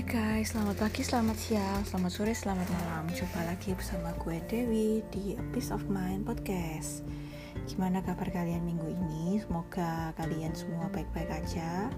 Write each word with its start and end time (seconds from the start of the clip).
Hai 0.00 0.08
guys, 0.16 0.56
selamat 0.56 0.80
pagi, 0.80 1.04
selamat 1.04 1.36
siang, 1.36 1.84
selamat 1.84 2.08
sore, 2.16 2.32
selamat 2.32 2.72
malam. 2.72 3.04
Jumpa 3.12 3.44
lagi 3.44 3.76
bersama 3.76 4.16
gue 4.16 4.40
Dewi 4.48 5.04
di 5.12 5.36
A 5.36 5.44
Piece 5.52 5.68
of 5.68 5.84
Mind 5.92 6.24
Podcast. 6.24 7.04
Gimana 7.68 8.00
kabar 8.00 8.32
kalian 8.32 8.64
minggu 8.64 8.96
ini? 8.96 9.44
Semoga 9.44 10.16
kalian 10.16 10.56
semua 10.56 10.88
baik-baik 10.88 11.44
aja. 11.44 11.92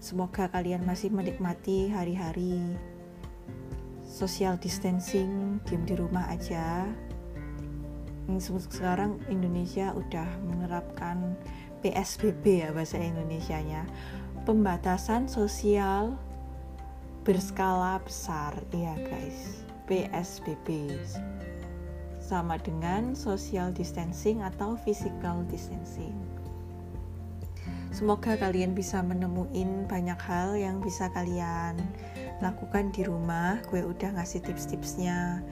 Semoga 0.00 0.48
kalian 0.48 0.88
masih 0.88 1.12
menikmati 1.12 1.92
hari-hari 1.92 2.80
social 4.08 4.56
distancing, 4.56 5.60
diem 5.68 5.84
di 5.84 6.00
rumah 6.00 6.32
aja. 6.32 6.88
Sekarang 8.40 9.20
Indonesia 9.28 9.92
udah 9.92 10.24
menerapkan 10.48 11.36
PSBB 11.84 12.64
ya 12.64 12.72
bahasa 12.72 12.96
Indonesia-nya. 12.96 13.84
Pembatasan 14.48 15.28
sosial 15.28 16.16
berskala 17.28 18.00
besar 18.08 18.56
ya 18.72 18.96
guys 19.04 19.60
PSBB 19.84 20.96
sama 22.24 22.56
dengan 22.56 23.12
social 23.12 23.68
distancing 23.68 24.40
atau 24.40 24.80
physical 24.80 25.44
distancing. 25.52 26.16
Semoga 27.92 28.32
kalian 28.40 28.72
bisa 28.72 29.04
menemuin 29.04 29.84
banyak 29.84 30.16
hal 30.16 30.56
yang 30.56 30.80
bisa 30.80 31.12
kalian 31.12 31.76
lakukan 32.40 32.96
di 32.96 33.04
rumah. 33.04 33.60
Gue 33.68 33.84
udah 33.84 34.16
ngasih 34.16 34.48
tips-tipsnya. 34.48 35.44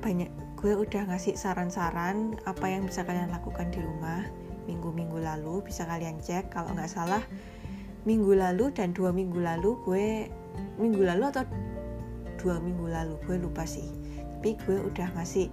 Banyak 0.00 0.32
gue 0.56 0.72
udah 0.72 1.04
ngasih 1.12 1.36
saran-saran 1.36 2.40
apa 2.48 2.64
yang 2.64 2.88
bisa 2.88 3.04
kalian 3.04 3.28
lakukan 3.28 3.68
di 3.76 3.84
rumah 3.84 4.24
minggu-minggu 4.64 5.20
lalu. 5.20 5.68
Bisa 5.68 5.84
kalian 5.84 6.16
cek. 6.16 6.48
Kalau 6.48 6.72
nggak 6.72 6.88
salah 6.88 7.20
minggu 8.06 8.38
lalu 8.38 8.70
dan 8.70 8.94
dua 8.94 9.10
minggu 9.10 9.42
lalu 9.42 9.76
gue 9.82 10.08
minggu 10.76 11.02
lalu 11.02 11.24
atau 11.32 11.44
dua 12.36 12.60
minggu 12.60 12.86
lalu 12.88 13.14
gue 13.24 13.36
lupa 13.40 13.64
sih. 13.64 13.86
Tapi 14.36 14.56
gue 14.64 14.78
udah 14.80 15.08
ngasih 15.16 15.48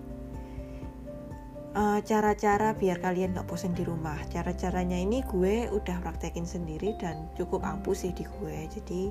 cara 1.73 2.37
cara-cara 2.37 2.77
biar 2.77 3.01
kalian 3.01 3.33
gak 3.33 3.49
bosan 3.49 3.73
di 3.73 3.81
rumah. 3.81 4.17
Cara-caranya 4.29 4.93
ini 4.93 5.25
gue 5.25 5.73
udah 5.73 5.97
praktekin 6.05 6.45
sendiri 6.45 6.93
dan 7.01 7.25
cukup 7.33 7.65
ampuh 7.65 7.97
sih 7.97 8.13
di 8.13 8.21
gue. 8.21 8.57
Jadi 8.69 9.09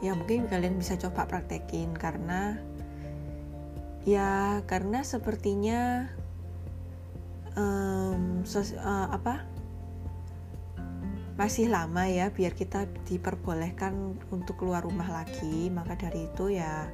ya 0.00 0.16
mungkin 0.16 0.48
kalian 0.48 0.80
bisa 0.80 0.96
coba 0.96 1.28
praktekin 1.28 1.92
karena 1.96 2.60
ya 4.04 4.60
karena 4.68 5.00
sepertinya 5.00 6.12
um, 7.56 8.44
sos, 8.44 8.76
uh, 8.76 9.08
apa 9.12 9.44
masih 11.34 11.66
lama 11.66 12.06
ya 12.06 12.30
biar 12.30 12.54
kita 12.54 12.86
diperbolehkan 13.10 14.14
untuk 14.30 14.62
keluar 14.62 14.86
rumah 14.86 15.10
lagi. 15.10 15.70
Maka 15.70 15.98
dari 15.98 16.30
itu 16.30 16.54
ya 16.54 16.86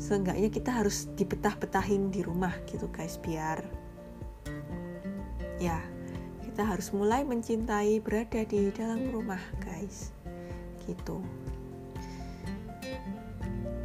seenggaknya 0.00 0.48
kita 0.48 0.72
harus 0.72 1.08
dibetah-betahin 1.16 2.08
di 2.08 2.24
rumah 2.24 2.56
gitu 2.64 2.88
guys 2.88 3.20
biar 3.20 3.60
ya 5.60 5.76
kita 6.40 6.64
harus 6.64 6.88
mulai 6.96 7.20
mencintai 7.20 8.00
berada 8.00 8.40
di 8.48 8.72
dalam 8.72 9.12
rumah 9.12 9.40
guys. 9.60 10.12
Gitu. 10.88 11.20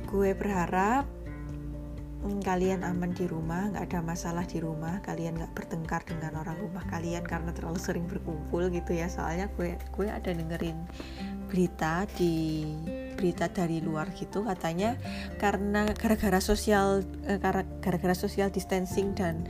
Gue 0.07 0.31
berharap 0.31 1.03
kalian 2.41 2.81
aman 2.81 3.13
di 3.13 3.29
rumah, 3.29 3.69
nggak 3.69 3.85
ada 3.91 3.99
masalah 4.01 4.45
di 4.45 4.57
rumah, 4.57 4.99
kalian 5.05 5.37
nggak 5.37 5.53
bertengkar 5.53 6.01
dengan 6.05 6.41
orang 6.41 6.57
rumah 6.57 6.83
kalian 6.89 7.21
karena 7.21 7.53
terlalu 7.53 7.79
sering 7.79 8.05
berkumpul 8.09 8.67
gitu 8.73 8.97
ya. 8.97 9.05
Soalnya 9.07 9.49
gue 9.53 9.77
gue 9.77 10.07
ada 10.09 10.31
dengerin 10.33 10.77
berita 11.45 12.09
di 12.17 12.65
berita 13.15 13.47
dari 13.47 13.79
luar 13.79 14.11
gitu 14.11 14.43
katanya 14.43 14.99
karena 15.39 15.87
gara-gara 15.95 16.41
sosial 16.43 17.05
eh, 17.29 17.39
gara-gara 17.79 18.15
sosial 18.17 18.51
distancing 18.51 19.15
dan 19.15 19.47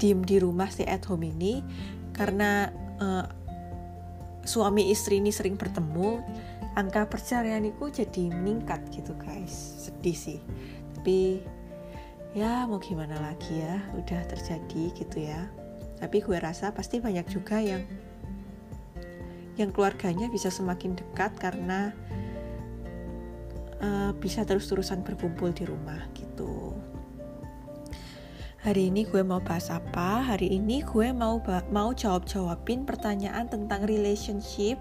diem 0.00 0.24
di 0.24 0.40
rumah 0.40 0.70
stay 0.72 0.88
at 0.88 1.04
home 1.06 1.22
ini 1.22 1.60
karena 2.16 2.72
uh, 2.98 3.26
suami 4.42 4.90
istri 4.90 5.22
ini 5.22 5.30
sering 5.30 5.54
bertemu 5.54 6.18
angka 6.74 7.06
perceraian 7.06 7.62
itu 7.62 7.92
jadi 7.92 8.32
meningkat 8.32 8.82
gitu 8.90 9.14
guys 9.20 9.54
sedih 9.86 10.16
sih 10.16 10.40
tapi 10.98 11.44
ya 12.32 12.64
mau 12.64 12.80
gimana 12.80 13.16
lagi 13.20 13.60
ya 13.60 13.80
udah 13.92 14.24
terjadi 14.28 14.84
gitu 14.96 15.18
ya 15.20 15.48
tapi 16.00 16.24
gue 16.24 16.38
rasa 16.40 16.72
pasti 16.72 16.98
banyak 16.98 17.28
juga 17.28 17.60
yang 17.60 17.84
yang 19.60 19.68
keluarganya 19.68 20.32
bisa 20.32 20.48
semakin 20.48 20.96
dekat 20.96 21.36
karena 21.36 21.92
uh, 23.84 24.16
bisa 24.16 24.48
terus-terusan 24.48 25.04
berkumpul 25.04 25.52
di 25.52 25.68
rumah 25.68 26.00
gitu 26.16 26.72
Hari 28.62 28.94
ini 28.94 29.02
gue 29.02 29.26
mau 29.26 29.42
bahas 29.42 29.74
apa? 29.74 30.22
Hari 30.22 30.54
ini 30.54 30.86
gue 30.86 31.10
mau 31.10 31.42
mau 31.74 31.90
jawab-jawabin 31.90 32.86
pertanyaan 32.86 33.50
tentang 33.50 33.82
relationship 33.82 34.78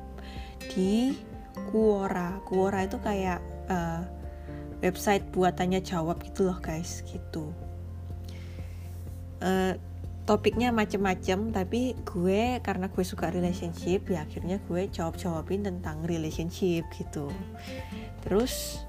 di 0.69 1.17
Quora. 1.73 2.37
Quora 2.45 2.85
itu 2.85 3.01
kayak 3.01 3.41
uh, 3.73 4.05
website 4.81 5.23
buat 5.31 5.55
tanya 5.55 5.79
jawab 5.79 6.19
gitu 6.25 6.49
loh 6.49 6.57
guys 6.57 7.05
gitu. 7.05 7.53
Uh, 9.41 9.73
topiknya 10.25 10.69
macem-macem 10.69 11.49
tapi 11.49 11.97
gue 12.05 12.61
karena 12.61 12.85
gue 12.89 13.01
suka 13.05 13.33
relationship 13.33 14.05
ya 14.05 14.21
akhirnya 14.21 14.61
gue 14.69 14.85
jawab 14.93 15.17
jawabin 15.17 15.65
tentang 15.65 16.05
relationship 16.05 16.85
gitu. 16.93 17.29
Terus 18.21 18.85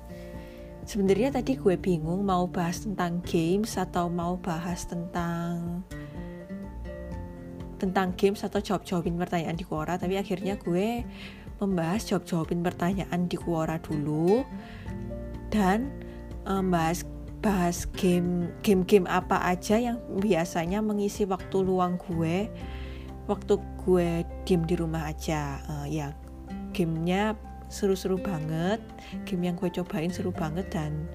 sebenarnya 0.84 1.32
tadi 1.32 1.56
gue 1.56 1.76
bingung 1.78 2.26
mau 2.26 2.44
bahas 2.50 2.82
tentang 2.84 3.22
games 3.22 3.78
atau 3.78 4.10
mau 4.10 4.36
bahas 4.36 4.84
tentang 4.84 5.80
tentang 7.78 8.14
games 8.14 8.46
atau 8.46 8.62
jawab 8.62 8.86
jawabin 8.86 9.18
pertanyaan 9.18 9.58
di 9.58 9.66
Quora 9.66 9.98
tapi 9.98 10.14
akhirnya 10.14 10.54
gue 10.54 11.02
membahas 11.58 12.06
jawab 12.06 12.26
jawabin 12.26 12.62
pertanyaan 12.62 13.26
di 13.26 13.34
Quora 13.34 13.78
dulu 13.82 14.42
dan 15.52 15.92
um, 16.48 16.72
bahas 16.72 17.04
bahas 17.42 17.84
game 17.98 18.48
game-game 18.62 19.04
apa 19.10 19.36
aja 19.44 19.76
yang 19.76 19.98
biasanya 20.22 20.80
mengisi 20.80 21.28
waktu 21.28 21.60
luang 21.60 22.00
gue. 22.08 22.48
Waktu 23.30 23.54
gue 23.86 24.26
diem 24.48 24.62
di 24.66 24.74
rumah 24.74 25.12
aja. 25.12 25.62
Uh, 25.68 25.86
ya 25.86 26.16
gamenya 26.72 27.36
seru-seru 27.68 28.16
banget. 28.16 28.80
Game 29.28 29.44
yang 29.44 29.54
gue 29.60 29.68
cobain 29.68 30.10
seru 30.10 30.32
banget 30.32 30.70
dan 30.72 31.06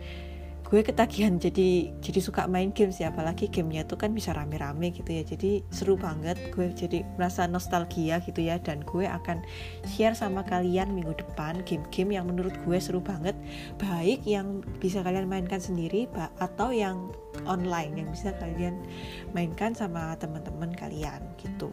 gue 0.67 0.83
ketagihan 0.83 1.39
jadi 1.39 1.95
jadi 2.03 2.19
suka 2.19 2.43
main 2.43 2.75
game 2.75 2.91
sih 2.91 3.07
apalagi 3.07 3.47
gamenya 3.47 3.87
tuh 3.87 3.95
kan 3.95 4.11
bisa 4.11 4.35
rame-rame 4.35 4.91
gitu 4.91 5.07
ya. 5.07 5.23
Jadi 5.23 5.63
seru 5.71 5.95
banget 5.95 6.35
gue 6.51 6.67
jadi 6.75 7.07
merasa 7.15 7.47
nostalgia 7.47 8.19
gitu 8.19 8.43
ya 8.43 8.59
dan 8.59 8.83
gue 8.83 9.07
akan 9.07 9.39
share 9.87 10.11
sama 10.11 10.43
kalian 10.43 10.91
minggu 10.91 11.15
depan 11.15 11.63
game-game 11.63 12.19
yang 12.19 12.27
menurut 12.27 12.51
gue 12.67 12.77
seru 12.83 12.99
banget. 12.99 13.31
Baik 13.79 14.27
yang 14.27 14.59
bisa 14.83 14.99
kalian 15.07 15.31
mainkan 15.31 15.63
sendiri 15.63 16.11
atau 16.43 16.75
yang 16.75 17.15
online 17.47 18.03
yang 18.03 18.11
bisa 18.11 18.35
kalian 18.35 18.83
mainkan 19.31 19.71
sama 19.71 20.19
teman-teman 20.19 20.75
kalian 20.75 21.23
gitu. 21.39 21.71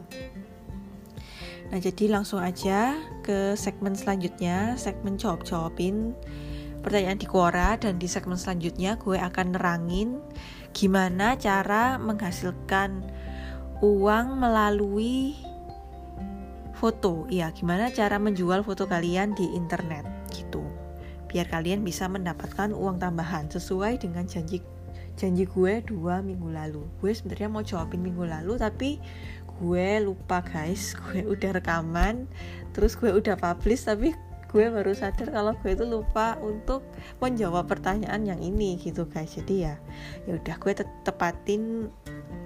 Nah 1.75 1.82
jadi 1.82 2.15
langsung 2.15 2.38
aja 2.38 2.94
ke 3.26 3.59
segmen 3.59 3.99
selanjutnya 3.99 4.78
segmen 4.78 5.19
jawab-jawabin 5.19 6.15
pertanyaan 6.84 7.16
di 7.16 7.24
Quora 7.24 7.80
dan 7.80 7.96
di 7.96 8.04
segmen 8.04 8.36
selanjutnya 8.36 9.00
gue 9.00 9.16
akan 9.16 9.56
nerangin 9.56 10.20
gimana 10.76 11.32
cara 11.40 11.96
menghasilkan 11.96 13.00
uang 13.80 14.26
melalui 14.36 15.32
foto. 16.76 17.25
Ya, 17.32 17.48
gimana 17.56 17.88
cara 17.88 18.20
menjual 18.20 18.60
foto 18.60 18.84
kalian 18.84 19.32
di 19.32 19.56
internet 19.56 20.04
gitu. 20.36 20.60
Biar 21.32 21.48
kalian 21.48 21.81
bisa 21.81 22.04
mendapatkan 22.04 22.76
uang 22.76 23.00
tambahan 23.00 23.48
sesuai 23.48 24.04
dengan 24.04 24.28
janji 24.28 24.60
janji 25.14 25.46
gue 25.48 25.80
dua 25.88 26.20
minggu 26.20 26.52
lalu. 26.52 26.84
Gue 27.00 27.16
sebenarnya 27.16 27.48
mau 27.48 27.64
jawabin 27.64 28.02
minggu 28.04 28.28
lalu 28.28 28.60
tapi 28.60 29.00
gue 29.62 29.88
lupa 30.04 30.44
guys. 30.44 30.92
Gue 31.08 31.25
udah 31.25 31.56
rekaman, 31.56 32.26
terus 32.76 32.98
gue 32.98 33.08
udah 33.08 33.38
publish 33.38 33.87
tapi 33.87 34.12
gue 34.54 34.70
baru 34.70 34.94
sadar 34.94 35.34
kalau 35.34 35.50
gue 35.58 35.74
itu 35.74 35.82
lupa 35.82 36.38
untuk 36.38 36.86
menjawab 37.18 37.66
pertanyaan 37.66 38.22
yang 38.22 38.38
ini 38.38 38.78
gitu 38.78 39.02
guys. 39.10 39.34
Jadi 39.34 39.66
ya 39.66 39.74
ya 40.30 40.38
udah 40.38 40.54
gue 40.62 40.72
tepatin 41.02 41.90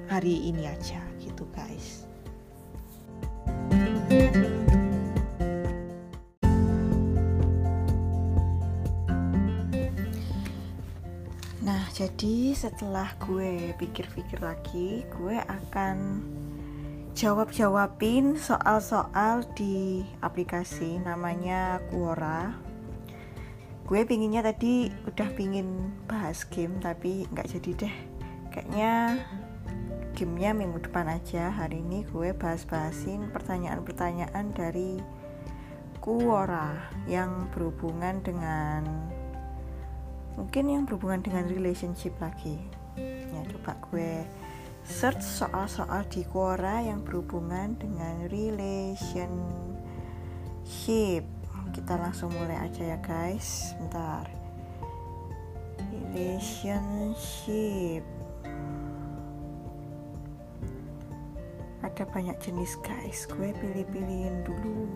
hari 0.09 0.49
ini 0.49 0.65
aja 0.65 1.05
gitu 1.21 1.45
guys. 1.53 2.09
Nah, 11.61 11.85
jadi 11.93 12.57
setelah 12.57 13.13
gue 13.21 13.77
pikir-pikir 13.77 14.41
lagi, 14.41 15.05
gue 15.13 15.37
akan 15.37 16.25
jawab-jawabin 17.19 18.39
soal-soal 18.39 19.43
di 19.59 20.07
aplikasi 20.23 21.03
namanya 21.03 21.83
Quora. 21.91 22.55
Gue 23.91 24.07
pinginnya 24.07 24.39
tadi 24.47 24.87
udah 25.03 25.27
pingin 25.35 25.99
bahas 26.07 26.47
game 26.47 26.79
tapi 26.79 27.27
nggak 27.35 27.59
jadi 27.59 27.71
deh. 27.75 27.97
Kayaknya 28.55 29.19
gamenya 30.15 30.51
minggu 30.55 30.79
depan 30.79 31.11
aja. 31.11 31.51
Hari 31.51 31.83
ini 31.83 32.07
gue 32.07 32.31
bahas-bahasin 32.39 33.35
pertanyaan-pertanyaan 33.35 34.55
dari 34.55 35.03
Quora 35.99 36.87
yang 37.11 37.51
berhubungan 37.51 38.23
dengan 38.23 38.87
mungkin 40.39 40.71
yang 40.71 40.87
berhubungan 40.87 41.27
dengan 41.27 41.51
relationship 41.51 42.15
lagi. 42.23 42.63
Ya 43.35 43.43
coba 43.51 43.75
gue 43.91 44.23
search 44.89 45.21
soal-soal 45.21 46.01
di 46.09 46.25
Quora 46.25 46.81
yang 46.81 47.05
berhubungan 47.05 47.77
dengan 47.77 48.25
relationship. 48.33 51.29
Kita 51.77 52.01
langsung 52.01 52.33
mulai 52.33 52.65
aja 52.65 52.97
ya 52.97 52.99
guys. 53.05 53.77
Bentar. 53.77 54.25
Relationship. 55.93 58.01
Ada 61.85 62.09
banyak 62.09 62.41
jenis 62.41 62.81
guys. 62.81 63.29
Gue 63.29 63.53
pilih-pilihin 63.53 64.41
dulu. 64.49 64.89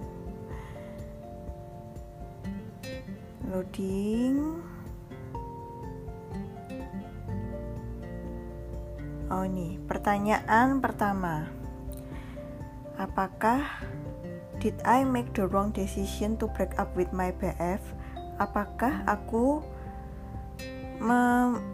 Loading 3.53 4.72
Oh 9.33 9.49
nih, 9.49 9.81
pertanyaan 9.89 10.85
pertama. 10.85 11.49
Apakah 13.01 13.65
did 14.61 14.77
I 14.85 15.09
make 15.09 15.33
the 15.33 15.49
wrong 15.49 15.73
decision 15.73 16.37
to 16.37 16.53
break 16.53 16.77
up 16.77 16.93
with 16.93 17.17
my 17.17 17.33
BF? 17.41 17.81
Apakah 18.37 19.01
aku 19.09 19.65
mem 21.01 21.65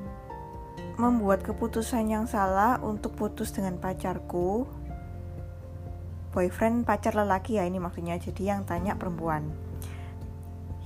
membuat 1.02 1.42
keputusan 1.42 2.06
yang 2.06 2.30
salah 2.30 2.78
untuk 2.78 3.18
putus 3.18 3.50
dengan 3.50 3.74
pacarku? 3.82 4.62
Boyfriend 6.30 6.86
pacar 6.86 7.18
lelaki 7.18 7.58
ya 7.58 7.66
ini 7.66 7.82
maksudnya. 7.82 8.22
Jadi 8.22 8.54
yang 8.54 8.70
tanya 8.70 8.94
perempuan. 8.94 9.50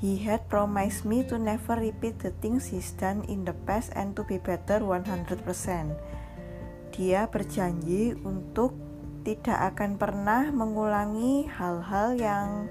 He 0.00 0.16
had 0.24 0.48
promised 0.48 1.04
me 1.04 1.20
to 1.28 1.36
never 1.36 1.76
repeat 1.76 2.16
the 2.24 2.32
things 2.40 2.72
he's 2.72 2.96
done 2.96 3.28
in 3.28 3.44
the 3.44 3.52
past 3.68 3.92
and 3.92 4.16
to 4.16 4.24
be 4.24 4.40
better 4.40 4.80
100% 4.80 5.04
dia 6.92 7.26
berjanji 7.26 8.12
untuk 8.22 8.76
tidak 9.24 9.74
akan 9.74 9.96
pernah 9.96 10.52
mengulangi 10.52 11.48
hal-hal 11.48 12.14
yang 12.18 12.68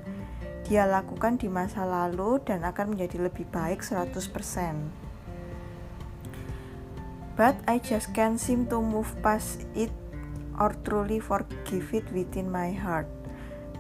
dia 0.68 0.88
lakukan 0.88 1.36
di 1.42 1.50
masa 1.50 1.84
lalu 1.84 2.40
dan 2.46 2.64
akan 2.64 2.96
menjadi 2.96 3.28
lebih 3.28 3.50
baik 3.50 3.84
100%. 3.84 4.22
But 7.36 7.58
I 7.66 7.82
just 7.82 8.14
can't 8.14 8.38
seem 8.38 8.70
to 8.70 8.84
move 8.84 9.10
past 9.26 9.66
it 9.74 9.90
or 10.62 10.76
truly 10.86 11.18
forgive 11.18 11.90
it 11.96 12.06
within 12.14 12.54
my 12.54 12.70
heart. 12.70 13.10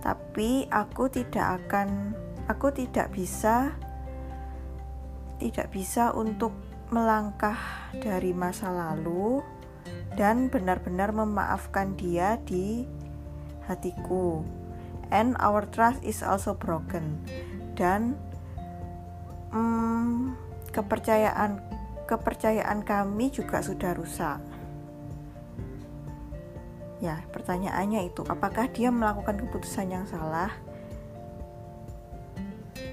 Tapi 0.01 0.65
aku 0.73 1.11
tidak 1.13 1.61
akan 1.61 2.17
aku 2.49 2.73
tidak 2.73 3.13
bisa 3.13 3.75
tidak 5.37 5.69
bisa 5.69 6.09
untuk 6.17 6.53
melangkah 6.89 7.57
dari 7.95 8.33
masa 8.33 8.73
lalu 8.73 9.45
dan 10.19 10.51
benar-benar 10.51 11.15
memaafkan 11.15 11.95
dia 11.95 12.39
di 12.43 12.83
hatiku. 13.67 14.43
And 15.11 15.35
our 15.43 15.67
trust 15.67 15.99
is 16.03 16.23
also 16.23 16.55
broken. 16.55 17.19
Dan 17.75 18.15
hmm, 19.51 20.35
kepercayaan 20.71 21.59
kepercayaan 22.07 22.83
kami 22.83 23.31
juga 23.31 23.63
sudah 23.63 23.95
rusak. 23.95 24.39
Ya, 27.01 27.17
pertanyaannya 27.33 28.13
itu, 28.13 28.21
apakah 28.29 28.69
dia 28.69 28.93
melakukan 28.93 29.41
keputusan 29.41 29.89
yang 29.89 30.05
salah? 30.05 30.53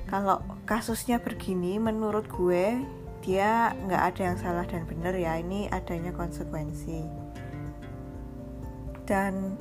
Kalau 0.08 0.40
kasusnya 0.64 1.20
begini, 1.20 1.76
menurut 1.76 2.24
gue 2.32 2.80
dia 3.28 3.76
nggak 3.84 4.02
ada 4.08 4.22
yang 4.32 4.38
salah 4.40 4.64
dan 4.64 4.88
benar 4.88 5.12
ya 5.12 5.36
ini 5.36 5.68
adanya 5.68 6.16
konsekuensi. 6.16 7.04
Dan 9.04 9.60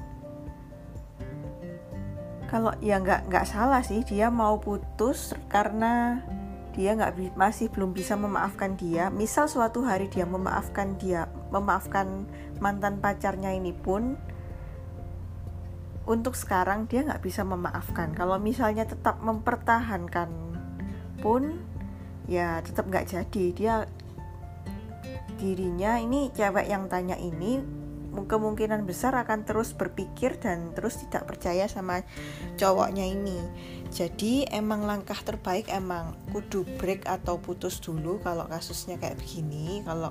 kalau 2.47 2.71
ya 2.79 3.03
nggak 3.03 3.27
nggak 3.27 3.43
salah 3.43 3.83
sih 3.83 4.07
dia 4.07 4.31
mau 4.31 4.55
putus 4.63 5.35
karena 5.51 6.23
dia 6.71 6.95
nggak 6.95 7.35
masih 7.35 7.67
belum 7.67 7.91
bisa 7.91 8.15
memaafkan 8.15 8.79
dia. 8.79 9.11
Misal 9.11 9.51
suatu 9.51 9.83
hari 9.83 10.07
dia 10.07 10.23
memaafkan 10.23 10.95
dia 10.95 11.27
memaafkan 11.51 12.23
mantan 12.63 13.03
pacarnya 13.03 13.51
ini 13.51 13.75
pun 13.75 14.15
untuk 16.07 16.39
sekarang 16.39 16.87
dia 16.87 17.03
nggak 17.03 17.19
bisa 17.19 17.43
memaafkan. 17.43 18.15
Kalau 18.15 18.39
misalnya 18.39 18.87
tetap 18.87 19.19
mempertahankan 19.19 20.31
pun 21.19 21.66
ya 22.27 22.59
tetap 22.61 22.85
nggak 22.87 23.07
jadi. 23.07 23.45
Dia 23.55 23.75
dirinya 25.39 25.97
ini 25.97 26.29
cewek 26.33 26.67
yang 26.67 26.91
tanya 26.91 27.15
ini 27.17 27.61
kemungkinan 28.17 28.89
besar 28.89 29.13
akan 29.13 29.45
terus 29.45 29.77
berpikir 29.77 30.41
dan 30.41 30.73
terus 30.73 31.05
tidak 31.05 31.29
percaya 31.29 31.69
sama 31.69 32.01
cowoknya 32.57 33.05
ini. 33.05 33.37
Jadi 33.93 34.49
emang 34.49 34.89
langkah 34.89 35.17
terbaik 35.21 35.69
emang 35.69 36.17
kudu 36.33 36.65
break 36.81 37.05
atau 37.05 37.37
putus 37.37 37.77
dulu 37.77 38.17
kalau 38.25 38.49
kasusnya 38.49 38.97
kayak 38.97 39.21
begini. 39.21 39.85
Kalau 39.85 40.09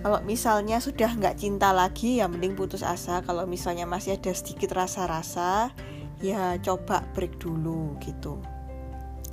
kalau 0.00 0.22
misalnya 0.24 0.80
sudah 0.80 1.12
nggak 1.12 1.36
cinta 1.42 1.74
lagi 1.74 2.22
ya 2.22 2.30
mending 2.30 2.54
putus 2.54 2.86
asa. 2.86 3.20
Kalau 3.26 3.44
misalnya 3.44 3.84
masih 3.84 4.16
ada 4.16 4.30
sedikit 4.30 4.70
rasa-rasa 4.72 5.74
ya 6.20 6.56
coba 6.60 7.02
break 7.16 7.40
dulu 7.40 7.96
gitu 8.04 8.38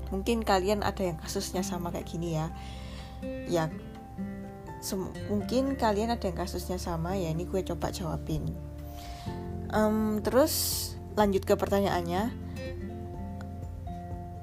mungkin 0.10 0.44
kalian 0.44 0.84
ada 0.84 1.04
yang 1.04 1.18
kasusnya 1.20 1.62
sama 1.64 1.92
kayak 1.92 2.08
gini 2.08 2.38
ya. 2.38 2.48
Ya 3.48 3.66
mungkin 5.28 5.76
kalian 5.76 6.14
ada 6.14 6.30
yang 6.30 6.38
kasusnya 6.38 6.78
sama 6.78 7.18
ya 7.18 7.34
ini 7.34 7.50
gue 7.50 7.62
coba 7.66 7.90
jawabin. 7.90 8.54
Um, 9.74 10.24
terus 10.24 10.96
lanjut 11.18 11.44
ke 11.44 11.58
pertanyaannya. 11.58 12.32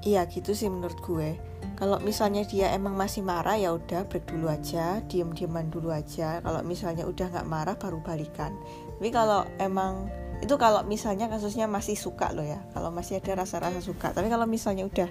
Iya 0.05 0.21
gitu 0.29 0.53
sih 0.53 0.69
menurut 0.69 0.99
gue. 1.01 1.39
Kalau 1.75 1.97
misalnya 1.97 2.45
dia 2.45 2.69
emang 2.77 2.93
masih 2.93 3.25
marah 3.25 3.57
ya 3.57 3.73
udah 3.73 4.05
break 4.05 4.29
dulu 4.29 4.47
aja 4.53 5.01
diem 5.09 5.33
dieman 5.33 5.73
dulu 5.73 5.89
aja. 5.89 6.45
Kalau 6.45 6.61
misalnya 6.61 7.09
udah 7.09 7.25
nggak 7.31 7.49
marah 7.49 7.75
baru 7.79 7.99
balikan. 8.05 8.53
Tapi 8.99 9.09
kalau 9.09 9.49
emang 9.57 10.05
itu 10.45 10.61
kalau 10.61 10.85
misalnya 10.85 11.25
kasusnya 11.25 11.65
masih 11.65 11.97
suka 11.97 12.29
loh 12.29 12.45
ya. 12.45 12.61
Kalau 12.69 12.93
masih 12.93 13.17
ada 13.17 13.41
rasa-rasa 13.41 13.81
suka. 13.81 14.13
Tapi 14.13 14.29
kalau 14.29 14.45
misalnya 14.45 14.85
udah 14.85 15.09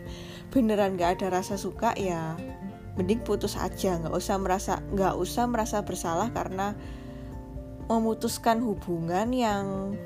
beneran 0.55 0.95
nggak 0.95 1.19
ada 1.19 1.43
rasa 1.43 1.59
suka 1.59 1.91
ya 1.99 2.39
mending 2.95 3.27
putus 3.27 3.59
aja. 3.59 3.99
Nggak 3.99 4.15
usah 4.15 4.39
merasa 4.39 4.79
nggak 4.95 5.15
usah 5.19 5.45
merasa 5.51 5.83
bersalah 5.83 6.31
karena 6.31 6.79
memutuskan 7.91 8.63
hubungan 8.63 9.35
yang 9.35 9.99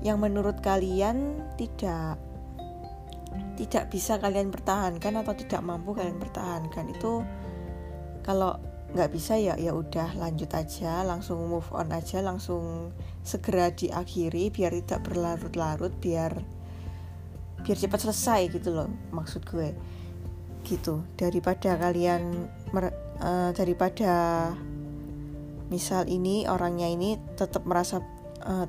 yang 0.00 0.16
menurut 0.16 0.64
kalian 0.64 1.44
tidak 1.60 2.16
tidak 3.60 3.92
bisa 3.92 4.16
kalian 4.16 4.48
pertahankan 4.48 5.20
atau 5.20 5.36
tidak 5.36 5.60
mampu 5.60 5.92
kalian 5.92 6.16
pertahankan. 6.16 6.96
Itu 6.96 7.28
kalau 8.24 8.56
nggak 8.88 9.12
bisa 9.12 9.36
ya 9.36 9.52
ya 9.60 9.76
udah 9.76 10.16
lanjut 10.16 10.48
aja 10.56 11.04
langsung 11.04 11.44
move 11.44 11.68
on 11.76 11.92
aja 11.92 12.24
langsung 12.24 12.88
segera 13.28 13.68
diakhiri 13.68 14.48
biar 14.48 14.72
tidak 14.80 15.04
berlarut-larut 15.04 15.92
biar 16.00 16.40
biar 17.60 17.76
cepat 17.76 18.00
selesai 18.08 18.40
gitu 18.48 18.72
loh 18.72 18.88
maksud 19.12 19.44
gue. 19.44 19.76
Gitu. 20.64 21.00
Daripada 21.16 21.76
kalian 21.76 22.48
mer, 22.72 22.92
uh, 23.20 23.52
daripada 23.52 24.52
misal 25.68 26.08
ini 26.08 26.48
orangnya 26.48 26.88
ini 26.88 27.20
tetap 27.36 27.68
merasa 27.68 28.00
uh, 28.44 28.66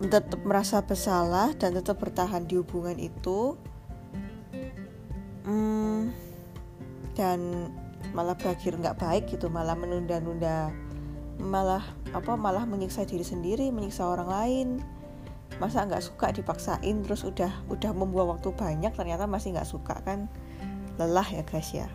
tetap 0.00 0.40
merasa 0.42 0.82
bersalah 0.82 1.54
dan 1.54 1.76
tetap 1.76 2.00
bertahan 2.00 2.48
di 2.48 2.58
hubungan 2.58 2.96
itu 2.96 3.54
hmm, 5.44 6.10
dan 7.12 7.68
malah 8.16 8.34
berakhir 8.34 8.80
nggak 8.80 8.96
baik 8.98 9.24
gitu 9.30 9.52
malah 9.52 9.76
menunda-nunda 9.76 10.72
malah 11.40 11.82
apa 12.12 12.36
malah 12.36 12.68
menyiksa 12.68 13.08
diri 13.08 13.24
sendiri 13.24 13.72
menyiksa 13.72 14.06
orang 14.06 14.28
lain. 14.28 14.68
Masa 15.58 15.84
nggak 15.84 16.04
suka 16.04 16.32
dipaksain 16.32 17.04
terus 17.04 17.26
udah 17.26 17.50
udah 17.68 17.92
membuang 17.92 18.38
waktu 18.38 18.54
banyak 18.54 18.92
ternyata 18.94 19.26
masih 19.26 19.56
nggak 19.56 19.68
suka 19.68 19.98
kan? 20.04 20.30
Lelah 20.96 21.26
ya 21.26 21.42
guys 21.44 21.72
ya. 21.72 21.88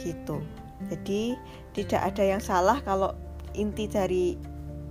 Gitu. 0.00 0.42
Jadi 0.92 1.38
tidak 1.72 2.12
ada 2.12 2.22
yang 2.24 2.42
salah 2.42 2.80
kalau 2.84 3.16
inti 3.56 3.88
dari 3.88 4.36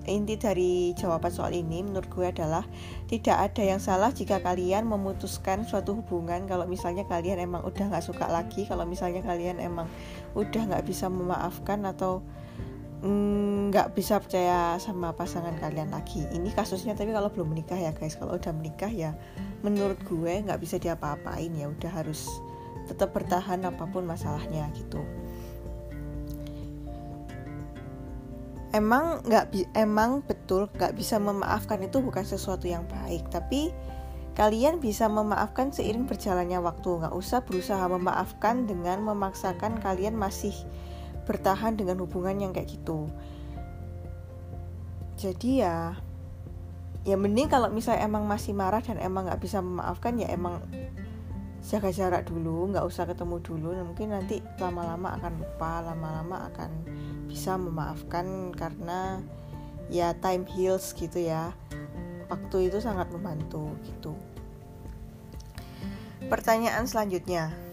inti 0.05 0.37
dari 0.37 0.93
jawaban 0.93 1.33
soal 1.33 1.53
ini 1.53 1.81
menurut 1.81 2.05
gue 2.13 2.29
adalah 2.29 2.61
tidak 3.09 3.51
ada 3.51 3.61
yang 3.65 3.81
salah 3.81 4.13
jika 4.13 4.37
kalian 4.37 4.85
memutuskan 4.85 5.65
suatu 5.65 5.97
hubungan 5.97 6.45
kalau 6.45 6.69
misalnya 6.69 7.03
kalian 7.09 7.41
emang 7.41 7.65
udah 7.65 7.89
nggak 7.89 8.05
suka 8.05 8.29
lagi 8.29 8.69
kalau 8.69 8.85
misalnya 8.85 9.25
kalian 9.25 9.57
emang 9.57 9.89
udah 10.37 10.61
nggak 10.69 10.85
bisa 10.85 11.09
memaafkan 11.09 11.81
atau 11.89 12.21
nggak 13.05 13.87
mm, 13.91 13.95
bisa 13.95 14.17
percaya 14.17 14.81
sama 14.81 15.13
pasangan 15.13 15.53
kalian 15.61 15.93
lagi. 15.93 16.25
Ini 16.33 16.49
kasusnya 16.57 16.97
tapi 16.97 17.13
kalau 17.13 17.29
belum 17.29 17.53
menikah 17.53 17.77
ya 17.77 17.93
guys. 17.93 18.17
Kalau 18.17 18.33
udah 18.33 18.53
menikah 18.55 18.89
ya 18.89 19.13
menurut 19.61 20.01
gue 20.09 20.41
nggak 20.41 20.57
bisa 20.57 20.81
diapa-apain. 20.81 21.53
Ya 21.53 21.69
udah 21.69 21.91
harus 21.93 22.25
tetap 22.89 23.13
bertahan 23.13 23.61
apa 23.61 23.85
pun 23.85 24.09
masalahnya 24.09 24.65
gitu. 24.73 25.05
Emang 28.73 29.21
nggak 29.23 29.53
emang 29.77 30.25
betul 30.25 30.67
nggak 30.73 30.97
bisa 30.97 31.21
memaafkan 31.21 31.85
itu 31.85 32.01
bukan 32.01 32.25
sesuatu 32.25 32.65
yang 32.65 32.89
baik. 32.89 33.29
Tapi 33.29 33.69
kalian 34.33 34.81
bisa 34.81 35.05
memaafkan 35.05 35.69
seiring 35.69 36.09
berjalannya 36.09 36.57
waktu. 36.57 37.05
Nggak 37.05 37.13
usah 37.13 37.45
berusaha 37.45 37.85
memaafkan 37.85 38.65
dengan 38.65 39.05
memaksakan 39.05 39.77
kalian 39.77 40.17
masih 40.17 40.57
bertahan 41.25 41.75
dengan 41.75 41.99
hubungan 41.99 42.37
yang 42.37 42.51
kayak 42.53 42.69
gitu. 42.69 43.09
Jadi 45.17 45.65
ya 45.65 45.97
ya 47.05 47.15
mending 47.17 47.49
kalau 47.49 47.69
misalnya 47.69 48.05
emang 48.05 48.25
masih 48.25 48.53
marah 48.53 48.81
dan 48.81 48.97
emang 48.97 49.29
nggak 49.29 49.41
bisa 49.41 49.61
memaafkan 49.61 50.17
ya 50.17 50.29
emang 50.33 50.57
jaga 51.65 51.89
jarak 51.89 52.29
dulu 52.29 52.69
nggak 52.69 52.85
usah 52.85 53.09
ketemu 53.09 53.41
dulu. 53.41 53.73
Mungkin 53.73 54.13
nanti 54.13 54.41
lama-lama 54.61 55.17
akan 55.17 55.33
lupa 55.41 55.81
lama-lama 55.81 56.49
akan 56.53 56.71
bisa 57.25 57.57
memaafkan 57.57 58.53
karena 58.53 59.19
ya 59.89 60.13
time 60.21 60.45
heals 60.45 60.93
gitu 60.93 61.25
ya. 61.25 61.51
Waktu 62.29 62.69
itu 62.69 62.81
sangat 62.81 63.09
membantu 63.13 63.69
gitu. 63.85 64.13
Pertanyaan 66.25 66.89
selanjutnya 66.89 67.64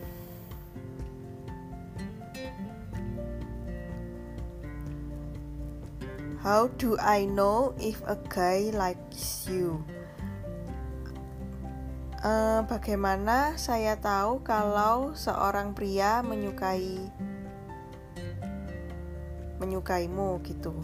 How 6.43 6.67
do 6.75 6.99
I 6.99 7.23
know 7.23 7.71
if 7.79 8.03
a 8.03 8.19
guy 8.19 8.75
likes 8.75 9.47
you? 9.47 9.79
Uh, 12.19 12.67
bagaimana 12.67 13.55
saya 13.55 13.95
tahu 13.95 14.43
kalau 14.43 15.15
seorang 15.15 15.71
pria 15.71 16.19
menyukai 16.27 16.99
menyukaimu 19.63 20.43
gitu? 20.43 20.75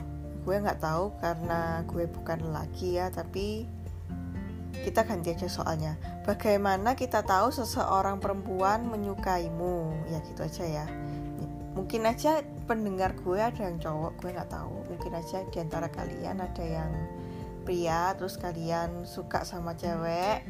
Gue 0.47 0.63
nggak 0.63 0.79
tahu 0.79 1.19
karena 1.19 1.83
gue 1.91 2.07
bukan 2.07 2.39
lelaki 2.39 2.95
ya, 3.03 3.11
tapi 3.11 3.67
kita 4.87 5.03
ganti 5.03 5.35
aja 5.35 5.51
soalnya. 5.51 5.99
Bagaimana 6.23 6.95
kita 6.95 7.27
tahu 7.27 7.51
seseorang 7.51 8.23
perempuan 8.23 8.87
menyukaimu? 8.87 10.07
Ya 10.07 10.23
gitu 10.23 10.39
aja 10.47 10.87
ya. 10.87 10.87
Mungkin 11.79 12.03
aja 12.11 12.43
pendengar 12.67 13.15
gue 13.23 13.39
ada 13.39 13.63
yang 13.63 13.79
cowok, 13.79 14.19
gue 14.19 14.35
nggak 14.35 14.51
tahu. 14.51 14.83
Mungkin 14.91 15.15
aja 15.15 15.47
di 15.47 15.59
antara 15.63 15.87
kalian 15.87 16.43
ada 16.43 16.65
yang 16.67 16.91
pria, 17.63 18.19
terus 18.19 18.35
kalian 18.35 19.07
suka 19.07 19.47
sama 19.47 19.79
cewek 19.79 20.43